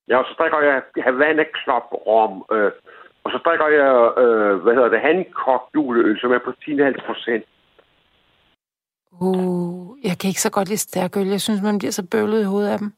[0.08, 2.72] Ja, og så drikker jeg Havana Club rom, øh,
[3.24, 7.44] og så drikker jeg, øh, hvad hedder det, Hancock juleøl, som er på 10,5 procent.
[9.20, 11.26] Uh, jeg kan ikke så godt lide stærkøl.
[11.26, 12.92] Jeg synes, man bliver så bøvlet i hovedet af dem.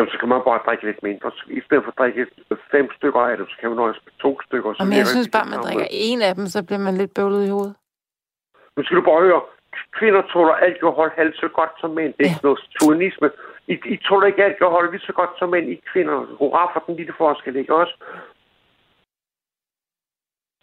[0.00, 1.30] Jamen, så kan man bare drikke lidt mindre.
[1.36, 2.26] Så I stedet for at drikke
[2.74, 4.70] fem stykker af det, så kan man nøjes med to stykker.
[4.72, 6.94] Så Og men virker jeg synes bare, man drikker en af dem, så bliver man
[7.00, 7.74] lidt bøvlet i hovedet.
[8.76, 9.42] Nu skal du bare høre.
[9.98, 12.12] Kvinder tåler alkohol halvt så godt som mænd.
[12.14, 12.34] Det er Ja.
[12.34, 13.28] ikke noget tuanisme.
[13.72, 15.66] I, I tåler ikke alkohol lige så godt som mænd.
[15.72, 16.16] I er kvinder.
[16.40, 17.94] Hurra for den lille forskel, ikke også?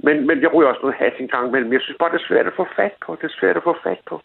[0.05, 1.73] Men, men jeg ryger også noget has en gang imellem.
[1.73, 3.09] Jeg synes bare, det er svært at få fat på.
[3.19, 4.15] Det er svært at få fat på.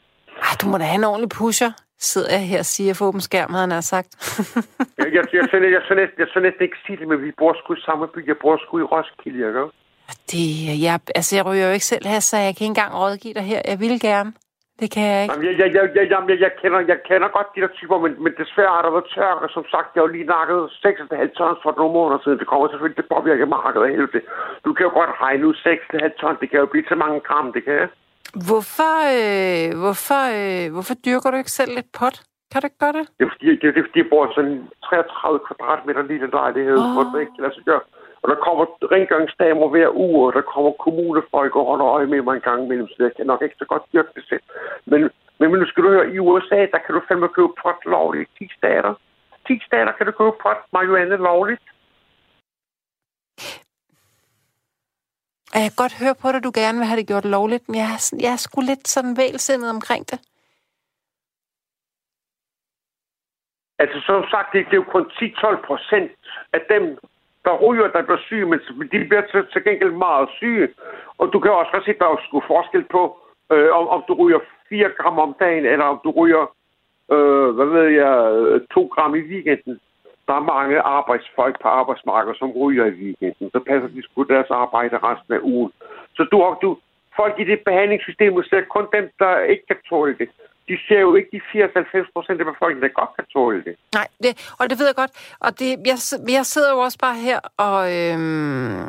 [0.47, 1.71] Ej, du må da have en ordentlig pusher,
[2.11, 4.11] sidder jeg her og siger for åben skærm, havde han sagt.
[4.99, 7.31] Jeg, jeg, jeg, jeg, jeg, jeg, næsten, jeg så næsten ikke sige det, men vi
[7.39, 8.29] bor sgu i samme by.
[8.29, 9.61] Jeg bor sgu i Roskilde, ikke?
[9.63, 9.77] også?
[10.31, 10.47] det,
[10.87, 13.47] jeg, altså, jeg ryger jo ikke selv her, så jeg kan ikke engang rådgive dig
[13.53, 13.61] her.
[13.73, 14.33] Jeg vil gerne.
[14.81, 15.33] Det kan jeg ikke.
[15.33, 17.99] Jamen, jeg, jeg, jeg, jeg, jeg, jeg, jeg, kender, jeg kender godt de der typer,
[18.05, 19.47] men, men desværre er der været tørke.
[19.57, 22.39] Som sagt, jeg har jo lige nakket 6,5 tons for nogle måneder siden.
[22.43, 24.23] Det kommer selvfølgelig til at påvirke markedet af helvede.
[24.65, 26.39] Du kan jo godt regne ud 6,5 tons.
[26.43, 27.89] Det kan jo blive til mange gram, det kan
[28.49, 32.17] Hvorfor, øh, hvorfor, øh, hvorfor dyrker du ikke selv lidt pot?
[32.51, 33.05] Kan du ikke gøre det?
[33.19, 36.29] Det er fordi, det, det er, fordi jeg bor i sådan en 33 kvadratmeter lille
[36.39, 36.93] lejlighed, oh.
[36.93, 37.85] hvor det ikke kan lade sig gøre.
[38.23, 38.65] Og der kommer
[38.95, 42.89] rengøringsdamer hver uge, og der kommer kommunefolk og holder øje med mig en gang imellem,
[42.89, 44.45] så jeg kan nok ikke så godt dyrke det selv.
[44.91, 45.01] Men,
[45.39, 48.31] men nu skal du høre, i USA, der kan du fandme købe pot lovligt.
[48.39, 48.93] 10 stater.
[49.47, 51.63] 10 stater kan du købe pot marihuana lovligt.
[55.53, 57.77] Og jeg kan godt høre på dig, du gerne vil have det gjort lovligt, men
[57.83, 60.19] jeg er, jeg er sgu lidt sådan vælsindet omkring det.
[63.83, 66.13] Altså, som sagt, det, det er jo kun 10-12 procent
[66.53, 66.85] af dem,
[67.45, 68.59] der ryger, der bliver syge, men
[68.93, 70.69] de bliver til, til gengæld meget syge.
[71.19, 73.03] Og du kan også se, at der er sgu forskel på,
[73.53, 76.45] øh, om, om du ryger 4 gram om dagen, eller om du ryger,
[77.13, 79.81] øh, hvad ved jeg, øh, 2 gram i weekenden.
[80.27, 83.51] Der er mange arbejdsfolk på arbejdsmarkedet, som ryger i weekenden.
[83.51, 85.73] Så passer de sgu deres arbejde resten af ugen.
[86.17, 86.79] Så du, du,
[87.17, 90.29] folk i det behandlingssystem ser kun dem, der ikke kan tåle det
[90.69, 93.75] de ser jo ikke de 80-90 procent af befolkningen, der godt kan tåle det.
[93.95, 95.11] Nej, det, og det ved jeg godt.
[95.41, 95.99] Og det, jeg,
[96.29, 97.79] jeg sidder jo også bare her og...
[97.99, 98.81] Øhm,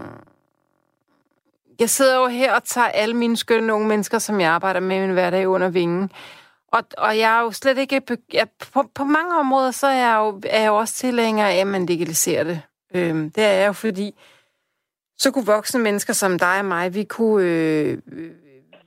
[1.80, 4.98] jeg sidder jo her og tager alle mine skønne unge mennesker, som jeg arbejder med
[4.98, 6.12] i min hverdag under vingen.
[6.74, 8.02] Og, og jeg er jo slet ikke...
[8.34, 11.56] Jeg, på, på mange områder, så er jeg jo, er jeg jo også tilhænger af,
[11.56, 12.62] at man legaliserer det.
[12.94, 14.16] Øhm, det er jeg jo, fordi
[15.18, 17.46] så kunne voksne mennesker som dig og mig, vi kunne...
[17.46, 17.98] Øh,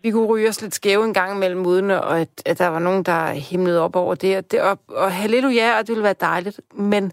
[0.03, 3.03] vi kunne ryge os lidt skæve en gang imellem, uden at, at der var nogen,
[3.03, 4.37] der himlede op over det.
[4.37, 6.61] Og, det, og, og halleluja, og det ville være dejligt.
[6.75, 7.13] Men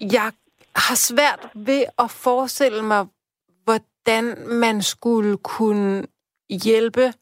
[0.00, 0.32] jeg
[0.76, 3.06] har svært ved at forestille mig,
[3.64, 6.06] hvordan man skulle kunne
[6.50, 7.12] hjælpe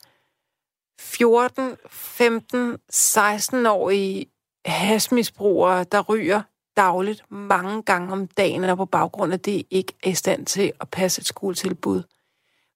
[1.00, 4.26] 14, 15, 16-årige
[4.64, 6.42] hasmisbrugere, der ryger
[6.76, 10.72] dagligt mange gange om dagen, og på baggrund af det ikke er i stand til
[10.80, 12.02] at passe et skoletilbud.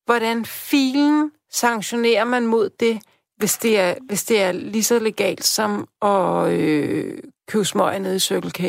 [0.04, 3.02] Hvordan filen sanktionerer man mod det,
[3.36, 8.16] hvis det er, hvis det er lige så legalt som at øh, købe smøger nede
[8.16, 8.60] i Circle K?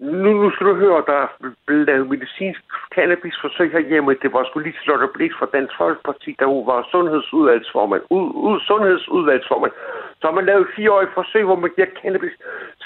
[0.00, 1.28] Nu, nu skal du høre, der er
[1.66, 2.62] blevet lavet medicinsk
[2.94, 4.14] cannabisforsøg herhjemme.
[4.22, 8.02] Det var sgu lige Lotte Blix fra Dansk Folkeparti, der hun var sundhedsudvalgsformand.
[8.16, 9.72] Ud, ud, sundhedsudvalgsformand.
[10.20, 12.34] Så har man lavet et fireårigt forsøg, hvor man giver cannabis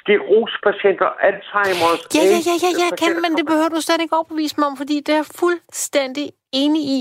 [0.01, 2.03] sklerospatienter, Alzheimer's...
[2.17, 4.67] Ja, ja, ja, ja, ja, jeg kan, men det behøver du slet ikke overbevise mig
[4.71, 6.27] om, fordi det er fuldstændig
[6.63, 7.01] enig i.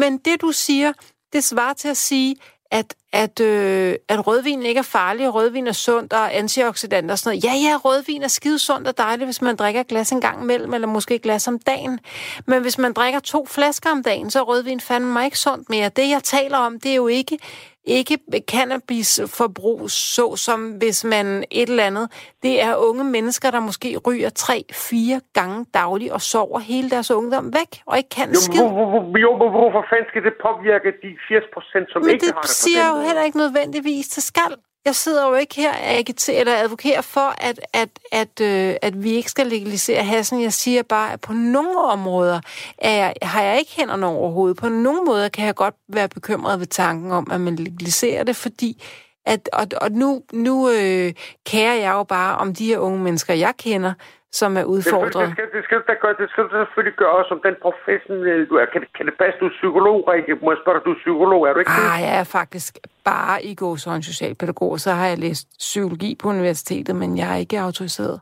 [0.00, 0.90] Men det, du siger,
[1.32, 2.30] det svarer til at sige,
[2.70, 7.18] at, at, øh, at rødvin ikke er farlig, og rødvin er sundt og antioxidanter og
[7.18, 7.44] sådan noget.
[7.44, 10.74] Ja, ja, rødvin er skide sundt og dejligt, hvis man drikker glas en gang imellem,
[10.74, 12.00] eller måske et glas om dagen.
[12.46, 15.70] Men hvis man drikker to flasker om dagen, så er rødvin fandme mig ikke sundt
[15.70, 15.88] mere.
[15.88, 17.38] Det, jeg taler om, det er jo ikke
[17.84, 18.18] ikke
[18.50, 22.06] cannabisforbrug, så som hvis man et eller andet.
[22.42, 27.10] Det er unge mennesker, der måske ryger tre, fire gange dagligt og sover hele deres
[27.10, 28.28] ungdom væk og ikke kan.
[28.28, 32.26] Jo, hvor, hvor, jo, hvorfor fanden skal det påvirke de 80 procent, som Men ikke
[32.26, 32.48] det har det?
[32.48, 34.52] det siger jo heller ikke nødvendigvis til skal.
[34.84, 39.10] Jeg sidder jo ikke her agiter, eller advokerer for, at, at, at, øh, at vi
[39.10, 40.42] ikke skal legalisere hassen.
[40.42, 42.40] Jeg siger bare, at på nogle områder
[42.78, 44.56] er jeg, har jeg ikke hænderne overhovedet.
[44.56, 48.36] På nogle måder kan jeg godt være bekymret ved tanken om, at man legaliserer det,
[48.36, 48.82] fordi
[49.26, 51.14] at, og, og nu, nu øh,
[51.46, 53.92] kærer jeg jo bare om de her unge mennesker, jeg kender,
[54.32, 55.26] som er udfordret.
[55.26, 58.46] Det skal, det skal, det skal, gøre, det skal du selvfølgelig gøre som den professionelle
[58.50, 58.66] du er.
[58.72, 60.38] Kan, kan det passe, du er psykolog, Rikke?
[60.42, 62.72] Må jeg spørge du er psykolog, er du ikke ah, jeg er faktisk
[63.04, 64.80] bare i går så en socialpædagog.
[64.80, 68.20] Så har jeg læst psykologi på universitetet, men jeg er ikke autoriseret.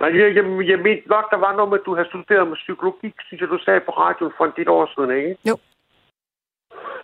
[0.00, 2.56] Nej, jeg, jeg, jeg mente nok, der var noget med, at du har studeret med
[2.56, 5.36] psykologi, synes jeg, du sagde på radioen for en del år siden, ikke?
[5.50, 5.56] Jo.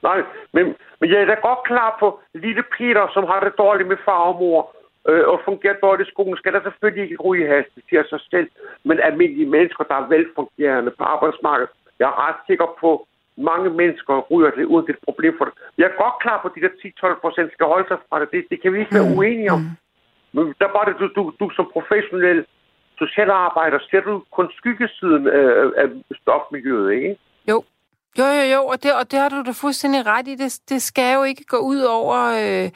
[0.03, 0.19] Nej,
[0.53, 0.65] men,
[1.01, 4.23] men jeg er da godt klar på lille Peter, som har det dårligt med far
[4.31, 4.61] og mor
[5.09, 8.21] øh, og fungerer dårligt i skolen, skal der selvfølgelig ikke ryge has, det siger sig
[8.31, 8.49] selv.
[8.85, 14.15] Men almindelige mennesker, der er velfungerende på arbejdsmarkedet, jeg er ret sikker på, mange mennesker
[14.31, 15.55] ryger det uden det et problem for det.
[15.79, 16.73] Jeg er godt klar på, at de der
[17.15, 18.29] 10-12 procent skal holde sig fra det.
[18.33, 18.45] det.
[18.51, 19.19] Det kan vi ikke være mm.
[19.19, 19.63] uenige om.
[20.33, 22.47] Men der var det, du, du, du som professionel
[22.99, 25.47] socialarbejder, ser du kun skyggesiden af,
[25.83, 25.87] af
[26.23, 27.17] stofmiljøet, ikke?
[27.51, 27.65] Jo.
[28.19, 30.35] Jo, jo, jo, og det, og det har du da fuldstændig ret i.
[30.35, 32.71] Det, det skal jo ikke gå ud over øh,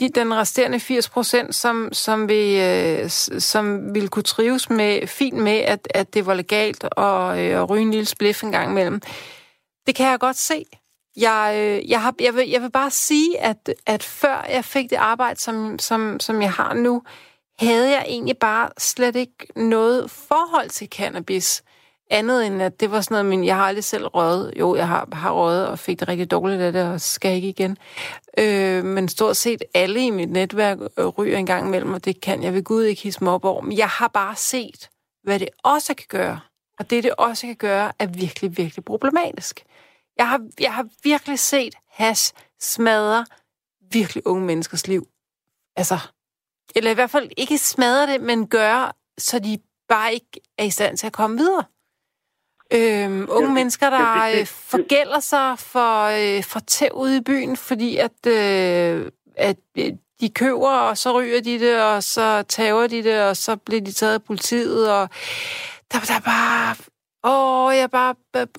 [0.00, 5.36] de, den resterende 80 procent, som, som, vil, øh, som vil kunne trives med, fint
[5.36, 8.70] med, at, at det var legalt og, øh, at ryge en lille spliff en gang
[8.70, 9.00] imellem.
[9.86, 10.64] Det kan jeg godt se.
[11.16, 14.90] Jeg, øh, jeg, har, jeg, vil, jeg vil bare sige, at, at før jeg fik
[14.90, 17.02] det arbejde, som, som, som jeg har nu,
[17.58, 21.62] havde jeg egentlig bare slet ikke noget forhold til cannabis
[22.10, 24.52] andet end, at det var sådan noget, men jeg har aldrig selv røget.
[24.58, 27.48] Jo, jeg har, har røget og fik det rigtig dårligt af det, og skal ikke
[27.48, 27.78] igen.
[28.38, 32.20] Øh, men stort set alle i mit netværk øh, ryger en gang imellem, og det
[32.20, 33.62] kan jeg ved Gud ikke hisse mig op over.
[33.62, 34.88] Men jeg har bare set,
[35.22, 36.40] hvad det også kan gøre.
[36.78, 39.64] Og det, det også kan gøre, er virkelig, virkelig problematisk.
[40.16, 43.24] Jeg har, jeg har virkelig set hash smadre
[43.92, 45.08] virkelig unge menneskers liv.
[45.76, 45.98] Altså,
[46.76, 49.58] eller i hvert fald ikke smadre det, men gøre, så de
[49.88, 51.64] bare ikke er i stand til at komme videre.
[52.74, 57.16] Øhm, unge ja, mennesker, der ja, det, det, forgælder sig for, øh, for tæv ude
[57.16, 62.02] i byen, fordi at, øh, at øh, de køber, og så ryger de det, og
[62.02, 65.08] så tager de det, og så bliver de taget af politiet, og
[65.90, 66.74] der, der er bare...
[67.30, 68.14] Åh, jeg er bare...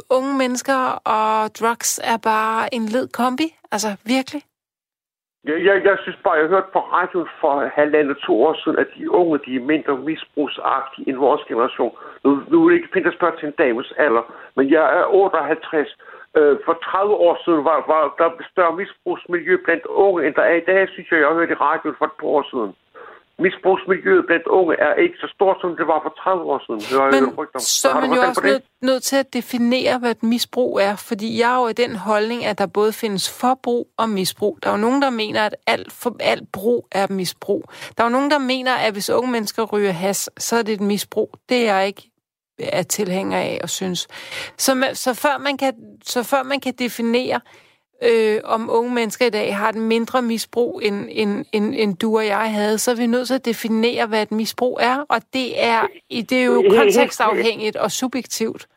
[0.09, 0.80] Unge mennesker
[1.16, 3.47] og drugs er bare en led kombi.
[3.72, 4.41] Altså, virkelig.
[5.43, 8.88] Jeg, jeg, jeg synes bare, jeg hørte på radioen for halvandet to år siden, at
[8.97, 11.93] de unge, de er mindre misbrugsagtige end vores generation.
[12.24, 14.24] Nu, nu er det ikke fint at spørge til en dames alder,
[14.56, 15.98] men jeg er 58.
[16.38, 20.56] Øh, for 30 år siden var, var der større misbrugsmiljø blandt unge, end der er
[20.62, 22.72] i dag, synes jeg, jeg har hørt i radioen for et par år siden
[23.46, 26.82] misbrugsmiljøet blandt unge er ikke så stort, som det var for 30 år siden.
[27.14, 30.80] Men jeg så er man jo også nødt, nødt til at definere, hvad et misbrug
[30.80, 34.60] er, fordi jeg er jo i den holdning, at der både findes forbrug og misbrug.
[34.64, 37.64] Der er jo nogen, der mener, at alt, for, alt brug er misbrug.
[37.98, 40.74] Der er jo nogen, der mener, at hvis unge mennesker ryger has, så er det
[40.74, 41.30] et misbrug.
[41.50, 42.11] Det er jeg ikke
[42.74, 44.07] er tilhænger af og synes.
[44.57, 47.39] Så, så, før man kan, så før man kan definere,
[48.03, 52.18] øh, om unge mennesker i dag har et mindre misbrug, end, end, end, end du
[52.18, 55.22] og jeg havde, så er vi nødt til at definere, hvad et misbrug er, og
[55.34, 55.88] det er,
[56.30, 58.68] det er jo kontekstafhængigt og subjektivt.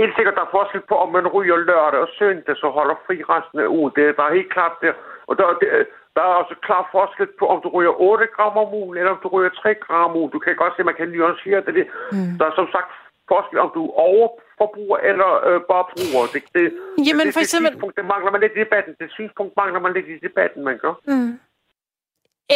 [0.00, 3.16] Helt sikkert, der er forskel på, om man ryger lørdag og søndag, så holder fri
[3.34, 3.92] resten af ugen.
[3.96, 4.92] Det er er helt klart der.
[5.28, 5.68] Og der, det,
[6.16, 9.20] der er også klar forskel på, om du ryger 8 gram om ugen, eller om
[9.22, 10.30] du ryger 3 gram om ugen.
[10.34, 11.86] Du kan godt se, at man kan nuancere det.
[12.12, 12.32] Mm.
[12.38, 12.90] Der er som sagt
[13.32, 16.22] forskel, om du overforbruger eller øh, bare bruger.
[16.34, 16.64] Det, det,
[17.06, 17.72] Jamen, det, for eksempel...
[17.72, 18.92] Det, det mangler man lidt i debatten.
[19.00, 20.94] Det synspunkt mangler man lidt i debatten, man gør.
[21.12, 21.32] Mm.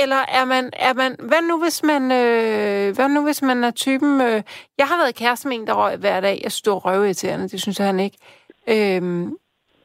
[0.03, 3.71] Eller er man, er man, hvad nu hvis man, øh, hvad nu hvis man er
[3.71, 4.43] typen, øh,
[4.79, 6.41] jeg har været kæreste med en, der røg hver dag.
[6.43, 8.19] Jeg står røvirriterende, det synes jeg han ikke.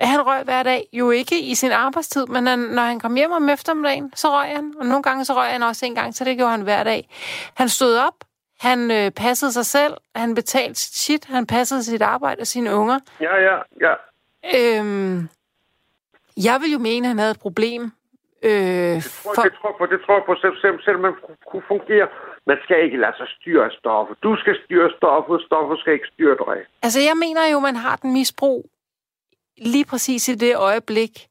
[0.02, 3.32] Han røg hver dag, jo ikke i sin arbejdstid, men han, når han kom hjem
[3.32, 4.74] om eftermiddagen, så røg han.
[4.80, 7.10] Og nogle gange så røg han også en gang, så det gjorde han hver dag.
[7.56, 8.14] Han stod op,
[8.60, 12.76] han øh, passede sig selv, han betalte sit shit, han passede sit arbejde og sine
[12.76, 13.00] unger.
[13.22, 13.94] Ja, ja, ja.
[14.56, 15.30] Øhm,
[16.38, 17.92] jeg vil jo mene, at han havde et problem.
[18.44, 19.42] Øh, det, tror, for...
[19.42, 21.14] det, tror på, det tror jeg på, selv, selv, selv man
[21.52, 22.08] kunne fungere.
[22.48, 24.18] Man skal ikke lade sig styre af stoffet.
[24.24, 26.58] Du skal styre stoffet, stoffet skal ikke styre dig.
[26.84, 28.66] Altså, jeg mener jo, man har den misbrug
[29.62, 31.28] lige præcis i det øjeblik,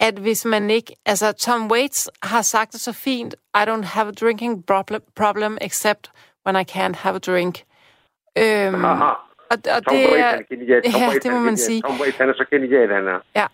[0.00, 0.96] at hvis man ikke...
[1.06, 5.58] Altså, Tom Waits har sagt det så fint, I don't have a drinking problem, problem
[5.60, 6.10] except
[6.46, 7.58] when I can't have a drink.
[8.38, 9.04] Øhm, Aha.
[9.50, 10.82] Og, og Tom det er, er genial.
[10.92, 11.82] Tom ja, Waits, det må man sige.
[11.82, 13.20] Tom Waits, han er så genial, han er.
[13.36, 13.46] Ja.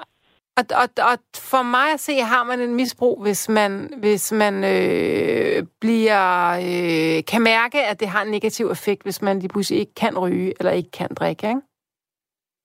[0.57, 4.55] Og, og, og for mig at se, har man en misbrug, hvis man, hvis man
[4.55, 9.81] øh, bliver, øh, kan mærke, at det har en negativ effekt, hvis man lige pludselig
[9.81, 11.61] ikke kan ryge eller ikke kan drikke, ikke?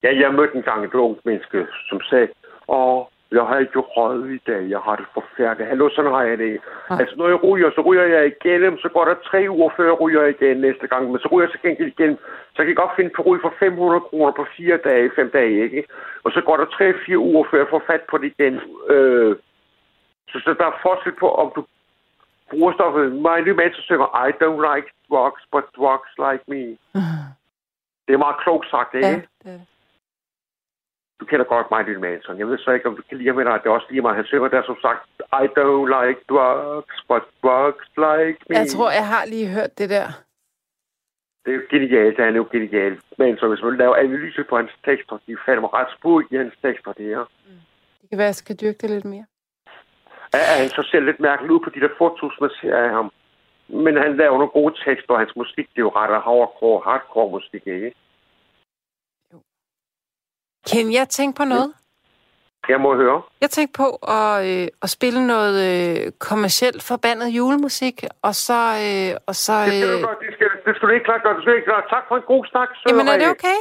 [0.06, 2.28] Ja, jeg mødte engang et ungt menneske, som sagde,
[2.68, 4.62] åh, jeg har ikke røget i dag.
[4.70, 5.70] Jeg har det forfærdeligt.
[5.70, 6.51] Hallo, sådan har jeg det.
[6.89, 6.95] Ja.
[6.99, 8.78] Altså, når jeg ryger, så ryger jeg igennem.
[8.78, 11.12] Så går der tre uger, før jeg ryger igen næste gang.
[11.12, 12.14] Men så ryger jeg så gengæld igen.
[12.53, 15.64] Så jeg kan godt finde på ryg for 500 kroner på fire dage, fem dage,
[15.66, 15.84] ikke?
[16.24, 18.56] Og så går der tre-fire uger, før jeg får fat på det igen.
[18.93, 19.36] Øh,
[20.30, 21.62] så, så der er forskel på, om du
[22.49, 23.12] bruger stoffet.
[23.12, 26.64] Mig nye mand, så synger, I don't like drugs, but drugs like me.
[26.99, 27.26] Uh-huh.
[28.08, 29.08] Det er meget klogt sagt, ikke?
[29.08, 29.74] Ja, det er det
[31.20, 32.39] du kender godt Michael Manson.
[32.39, 34.16] Jeg ved så ikke, om du kan lide ham eller Det er også lige mig.
[34.16, 35.01] Han synger der som sagt,
[35.43, 38.55] I don't like drugs, but drugs like me.
[38.59, 40.07] Jeg tror, jeg har lige hørt det der.
[41.45, 42.99] Det er jo genialt, han er jo genialt.
[43.18, 46.36] Men så hvis man laver analyse på hans tekster, de falder mig ret spurgt i
[46.36, 47.26] hans tekster, det her.
[47.45, 47.61] Mm.
[48.01, 49.26] Det kan være, jeg skal dyrke det lidt mere.
[50.34, 53.11] Ja, han så ser lidt mærkeligt ud på de der fotos, man ser af ham.
[53.68, 57.32] Men han laver nogle gode tekster, og hans musik, det er jo ret hardcore, hardcore
[57.32, 57.93] musik, ikke?
[60.72, 61.74] Kan jeg tænke på noget?
[62.74, 63.22] Jeg må høre.
[63.41, 63.88] Jeg tænkte på
[64.18, 67.97] at, øh, at spille noget øh, kommercielt forbandet julemusik,
[68.28, 68.59] og så...
[68.86, 69.66] Øh, og så øh...
[69.66, 70.20] Det skal du øh, godt.
[70.26, 71.36] Det skal, det skal du ikke klart gøre.
[71.38, 71.86] Du skal ikke klart.
[71.95, 72.70] Tak for en god snak.
[72.80, 73.59] Så Jamen, er det okay?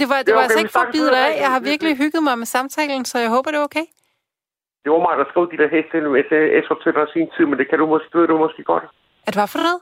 [0.00, 1.32] Det var, det, det var okay, altså ikke for at bide dig af.
[1.44, 3.86] Jeg har virkelig hygget mig med samtalen, så jeg håber, det er okay.
[4.82, 7.78] Det var mig, der skrev de der sms'er til dig sin tid, men det kan
[7.82, 8.84] du måske, det du måske godt.
[9.26, 9.80] At hvad for noget?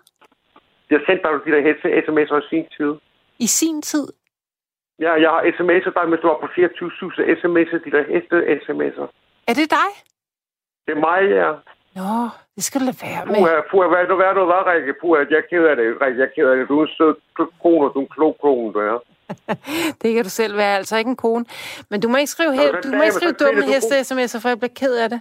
[0.90, 1.62] Jeg sendte dig de der
[2.06, 2.92] sms'er i sin tid.
[3.38, 4.06] I sin tid?
[5.04, 8.36] Ja, jeg har sms'er dig, hvis du var på 24 så sms'er de der heste
[8.64, 9.06] sms'er.
[9.50, 9.88] Er det dig?
[10.86, 11.50] Det er mig, ja.
[11.98, 12.10] Nå,
[12.56, 13.34] det skal du lade være med.
[13.34, 14.94] Puha, puha, hvad nu hvad du var, Rikke?
[15.00, 16.18] Puha, jeg er ked af det, Rikke.
[16.20, 16.68] Jeg er ked af det.
[16.68, 17.14] Du er en sød
[17.62, 18.98] kone, du er en klog kone, du er.
[20.02, 21.44] det kan du selv være, altså ikke en kone.
[21.90, 24.58] Men du må ikke skrive, den du må ikke skrive dumme heste sms'er, for jeg
[24.62, 25.20] bliver ked af det.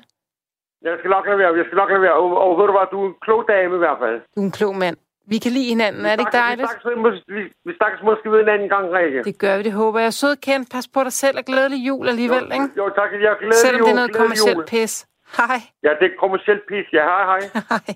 [0.81, 2.15] Jeg skal nok lade være, jeg skal nok lade være.
[2.21, 4.17] Og, og ved du hvad, du er en klog dame i hvert fald.
[4.35, 4.97] Du er en klog mand.
[5.33, 6.69] Vi kan lide hinanden, er det ikke Vi dejligt?
[6.69, 9.23] snakkes, vi, vi snakkes måske ved en anden gang, Rikke.
[9.29, 10.13] Det gør vi, det håber jeg.
[10.13, 12.67] Sød kendt, pas på dig selv og glædelig jul alligevel, ikke?
[12.77, 13.09] Jo, tak.
[13.13, 14.65] Jeg glædelig Selvom det er jul, noget kommersielt jul.
[14.65, 14.93] pis.
[15.37, 15.59] Hej.
[15.85, 16.87] Ja, det er kommersielt pis.
[16.97, 17.41] Ja, hej, hej.
[17.71, 17.95] Hej.